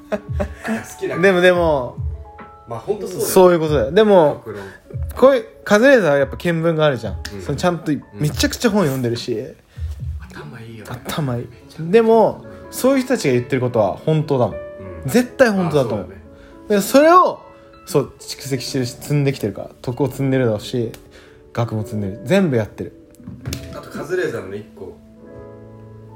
[0.08, 1.96] 好きなでもでも
[2.68, 3.92] まあ本当そうだよそういうことだよ。
[3.92, 4.44] でも
[5.16, 7.42] こういうカズレーザーはやっぱ見聞があるじゃん、うん。
[7.42, 9.36] そのちゃんとめちゃくちゃ本読んでるし、
[10.20, 10.90] 頭いいよね。
[10.90, 11.48] 頭いい。
[11.80, 14.56] でもそういう人たちが言ってることは本当だもん。
[14.56, 14.58] う
[15.06, 15.08] ん。
[15.08, 16.06] 絶対本当だと思う。
[16.06, 16.20] あそうね。
[16.68, 17.40] でそれを
[17.86, 19.70] そう蓄積してるし積んできてるから。
[19.80, 20.92] 徳を積んでるだろうし
[21.54, 22.20] 学も積んでる。
[22.24, 22.92] 全部やってる。
[23.74, 24.96] あとカズレーザーの一個。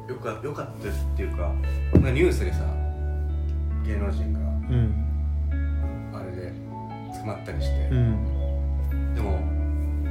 [0.09, 1.51] よかよかったっていうか
[1.95, 2.59] ニュースでさ
[3.87, 4.41] 芸能人が。
[4.41, 4.43] う
[4.75, 5.12] ん
[7.23, 9.15] 捕まったりして、うん。
[9.15, 9.39] でも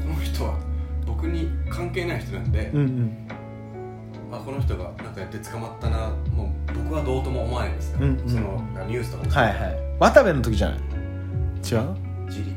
[0.02, 0.58] この人は
[1.06, 3.28] 僕に関係ない人なんで、うんうん。
[4.32, 8.30] あこの人がなんかやって捕まったなもう僕はどうとも思わないんですよ、うんうん。
[8.30, 9.78] そのニュースとかもはいはい。
[10.00, 10.78] 渡部の時じゃない？
[10.78, 10.86] 違う？
[12.30, 12.56] じり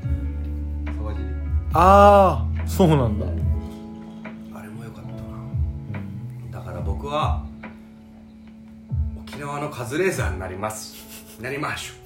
[0.97, 1.25] 沢尻
[1.73, 3.27] ああそうなんだ。
[3.27, 6.61] あれも良かったな。
[6.61, 7.45] だから僕は
[9.19, 10.95] 沖縄のカズレーザーになります。
[11.43, 12.04] なりましょう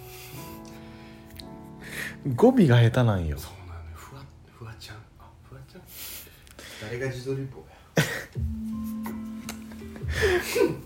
[2.34, 3.36] 語尾が下手なんよ。
[3.38, 4.22] そうなのよふわ
[4.58, 4.96] ふわちゃん？
[5.18, 5.82] あふわちゃん？
[6.82, 7.64] 誰が自撮り棒や？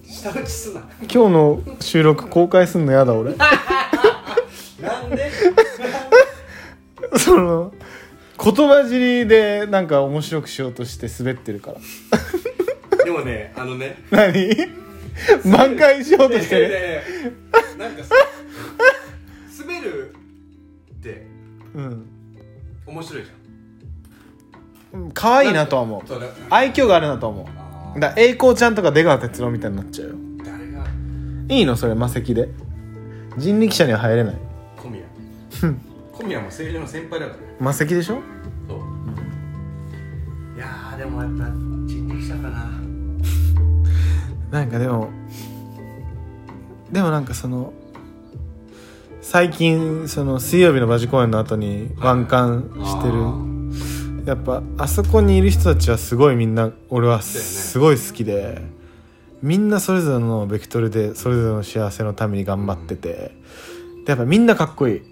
[0.07, 0.81] 下打ちすな。
[1.01, 3.35] 今日の収録公開すんのやだ俺。
[3.37, 3.47] な
[5.07, 5.31] んで？
[7.19, 7.73] その
[8.43, 11.79] 言葉尻でなんか面白くしようとして滑ってるから。
[13.05, 13.97] でもねあのね。
[14.11, 14.57] 何？
[15.45, 17.03] 挽回しようとしてる？
[17.79, 18.15] なんかさ
[19.59, 20.15] 滑るっ
[21.03, 21.27] て
[21.75, 22.07] うん。
[22.87, 25.11] 面白いじゃん。
[25.13, 26.09] 可愛いなとは思う。
[26.09, 26.27] そうだ。
[26.51, 30.15] 愛嬌があるなとは思あうだから栄光ちゃんとか出川哲朗みたいになっちゃうよ。
[30.15, 30.85] ー誰が？
[31.49, 32.49] いいのそれ魔石で。
[33.39, 34.37] 人力車には入れない。
[34.77, 35.05] 小宮。
[36.13, 37.57] 小宮も政治の先輩だからね。
[37.59, 38.21] 魔石でしょ？
[38.69, 38.79] そう、
[40.57, 41.45] いやーでもやっぱ
[41.87, 42.71] 人力車かな。
[44.51, 45.09] なんかでも
[46.91, 47.73] でもなんかその
[49.23, 54.27] 最近その水曜日の馬事公演の後にワンカンしてる。
[54.27, 58.63] やっぱあそこにいる人たちはすごいみんな俺はすごい好きで
[59.43, 63.33] みんなそれぞれのベクトルでそれぞれの幸せのために頑張ってて
[64.05, 65.03] でやっぱみんなかっこいい。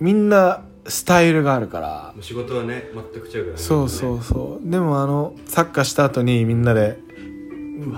[0.00, 2.14] みんなスタイルがあるから。
[2.20, 3.62] 仕事はね全く違うからね。
[3.62, 4.70] そうそうそう。
[4.70, 6.98] でもあのサッカーした後にみんなで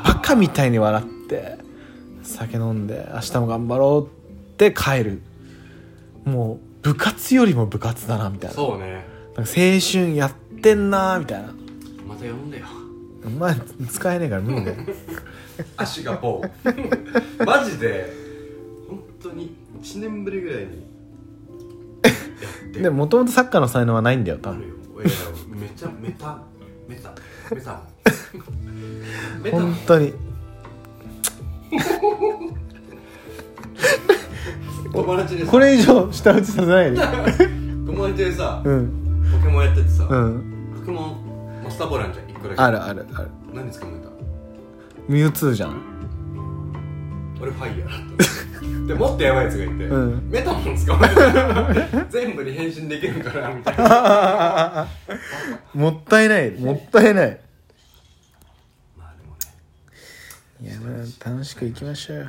[0.04, 1.56] バカみたいに笑って
[2.22, 4.13] 酒飲んで明日も頑張ろうって
[4.58, 5.22] 帰る。
[6.24, 8.56] もう部活よりも部活だなみたいな。
[8.56, 9.04] そうね。
[9.36, 11.48] なんか青春やってんなみたいな。
[12.06, 12.66] また呼んでよ。
[13.26, 13.54] お前
[13.90, 14.76] 使えねえから無理だよ。
[15.76, 18.12] 足がポー マジで
[18.88, 20.86] 本当に1年ぶりぐらいに。
[22.04, 22.10] や
[22.68, 22.80] って。
[22.80, 24.58] でももともとサッカーの才能はないんだよ多分。
[24.58, 24.74] あるよ。
[25.04, 25.12] いや
[25.60, 26.42] めちゃメタ
[26.88, 27.14] メタ
[27.54, 27.82] メタ
[29.42, 30.12] メタ本当に
[35.02, 35.50] 友達でさ。
[35.50, 36.98] これ以上舌打ちさせないで。
[37.86, 39.26] 友達でさうん。
[39.32, 40.74] ポケモンやっててさうん。
[40.80, 42.60] ポケモンマスターボールあんじゃん1個だけ。
[42.60, 43.28] あるあるある。
[43.52, 44.08] 何捕まえた？
[45.08, 45.76] ミュウツーじゃん。
[47.40, 48.24] 俺ファイヤーだった。
[48.88, 50.28] でもっとやばいやつがいて、うん。
[50.30, 51.14] メタモン捕まえ
[51.90, 52.04] た。
[52.10, 54.86] 全部に変身できるからみたいな。
[55.74, 56.50] もったいない。
[56.52, 57.40] もったいない。
[58.98, 62.26] まあでもいやまあ楽しく生きましょうよ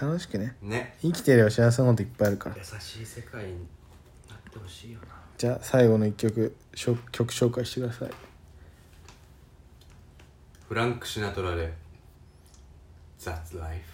[0.00, 0.56] 楽しくね。
[0.60, 0.68] ね。
[0.78, 2.56] ね生きてれば幸せなこといっぱいあるから。
[2.56, 3.52] 優しい世界に
[4.28, 5.06] なってほしいよな。
[5.38, 8.10] じゃあ最後の一曲しょ曲紹介してください。
[10.68, 11.72] フランク・シナトラで
[13.20, 13.84] 「That's Life」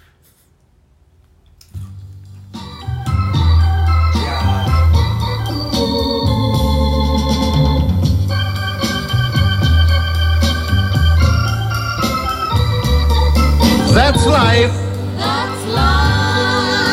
[13.94, 14.81] That's life.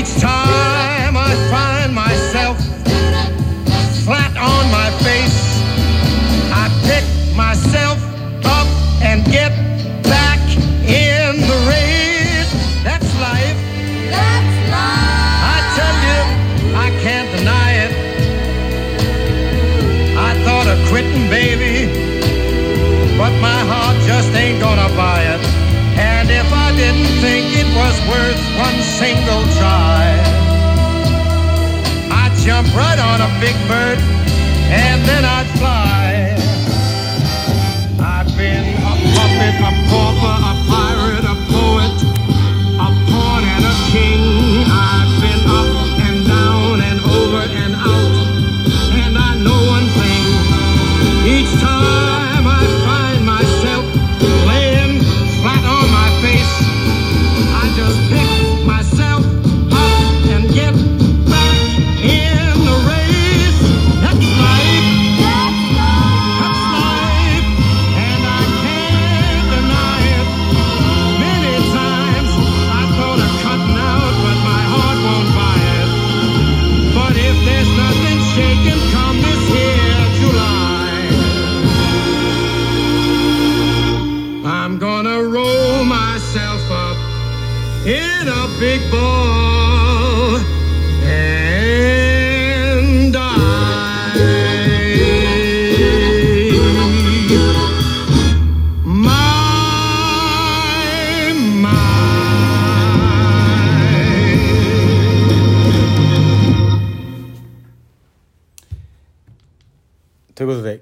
[0.00, 0.39] Each time
[32.74, 34.19] right on a big bird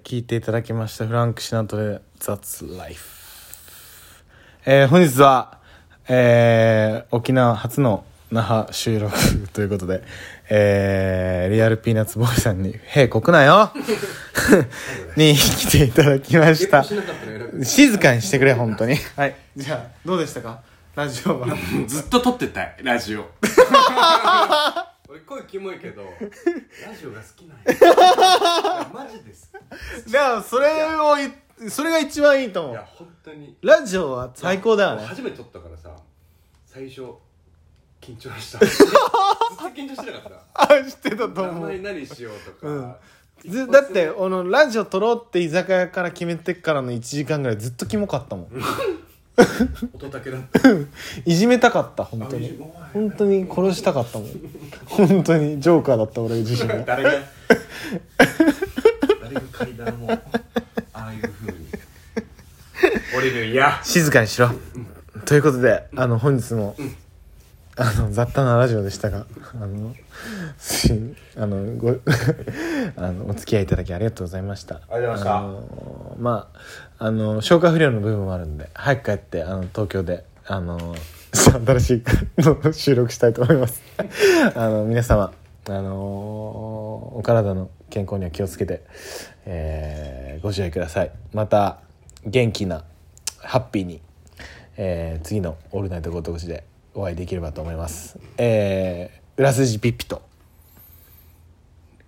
[0.08, 1.06] といていただきました。
[1.06, 3.04] フランク・シナトラで「That's Life」
[4.64, 5.58] えー本日は、
[6.08, 9.12] えー沖縄初の那覇収録
[9.52, 10.02] ということで、
[10.48, 13.70] えーリアルピーナッツボーイさんに「へえこくなよ」
[15.16, 16.84] に来ていただきました。
[17.62, 18.96] 静かにしてくれ本当に。
[19.16, 19.34] はい。
[19.56, 20.60] じゃあどうでしたか？
[20.96, 21.48] ラジオは。
[21.86, 23.20] ずっと撮ってたいラジオ。
[23.42, 23.50] 俺
[25.26, 26.04] 声キモいけど
[26.86, 28.90] ラジオが好きなんや。
[28.92, 29.52] マジです。
[30.10, 32.72] でもそれをいそれが一番いいと思う。
[32.72, 33.56] いや本当に。
[33.62, 35.04] ラジオは最高だよね。
[35.04, 35.94] 初めて撮ったからさ
[36.66, 37.02] 最初
[38.00, 38.58] 緊張した。
[38.64, 40.74] ずっと緊張してなかった。
[40.74, 41.68] あ知ってたと名思う。
[41.68, 42.94] 前何しようとか、うん。
[43.46, 48.48] ずだってあのラジオ撮ろうって居酒屋から決めてからの1時間ぐらいずっとキモかったもん
[49.94, 50.38] 音だけだ。
[50.38, 50.68] っ た
[51.24, 52.58] いじめたかった本当に。
[52.92, 54.28] 本当に殺したかったもん。
[54.86, 56.78] 本当にジョーカーだった俺自身が。
[56.86, 57.10] 誰が？
[59.22, 60.10] 誰が階段を
[60.92, 61.58] ああいう風に。
[63.16, 64.50] 降りるんや静かにしろ。
[65.24, 66.74] ということであの本日も
[67.76, 69.94] あの雑多なラジオでしたがあの
[70.58, 71.90] すあのご
[72.96, 74.80] あのお付き合いいただきありがとうございました。
[74.90, 75.40] ありがとうございました。
[75.40, 76.58] のまあ
[77.00, 80.96] あの消化不良の部分もあるんで早く帰ってあの東京であの
[81.32, 82.02] 新しい
[82.38, 83.82] の収録したいと思います。
[84.56, 85.32] あの皆様
[85.68, 88.82] あのお体の健康には気をつけて、
[89.46, 91.10] えーご自愛ください。
[91.32, 91.80] また
[92.24, 92.84] 元気な
[93.38, 94.00] ハッピーに、
[94.76, 98.18] えー次の「オールナイトごとごし」でお会いできればと思います。
[98.38, 100.22] えー、裏筋ピッピと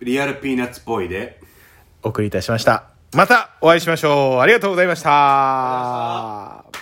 [0.01, 1.39] リアルピーナッツボーイで
[2.03, 4.39] お送りいたしましたまたお会いしましょう。
[4.39, 6.80] ありがとうございました。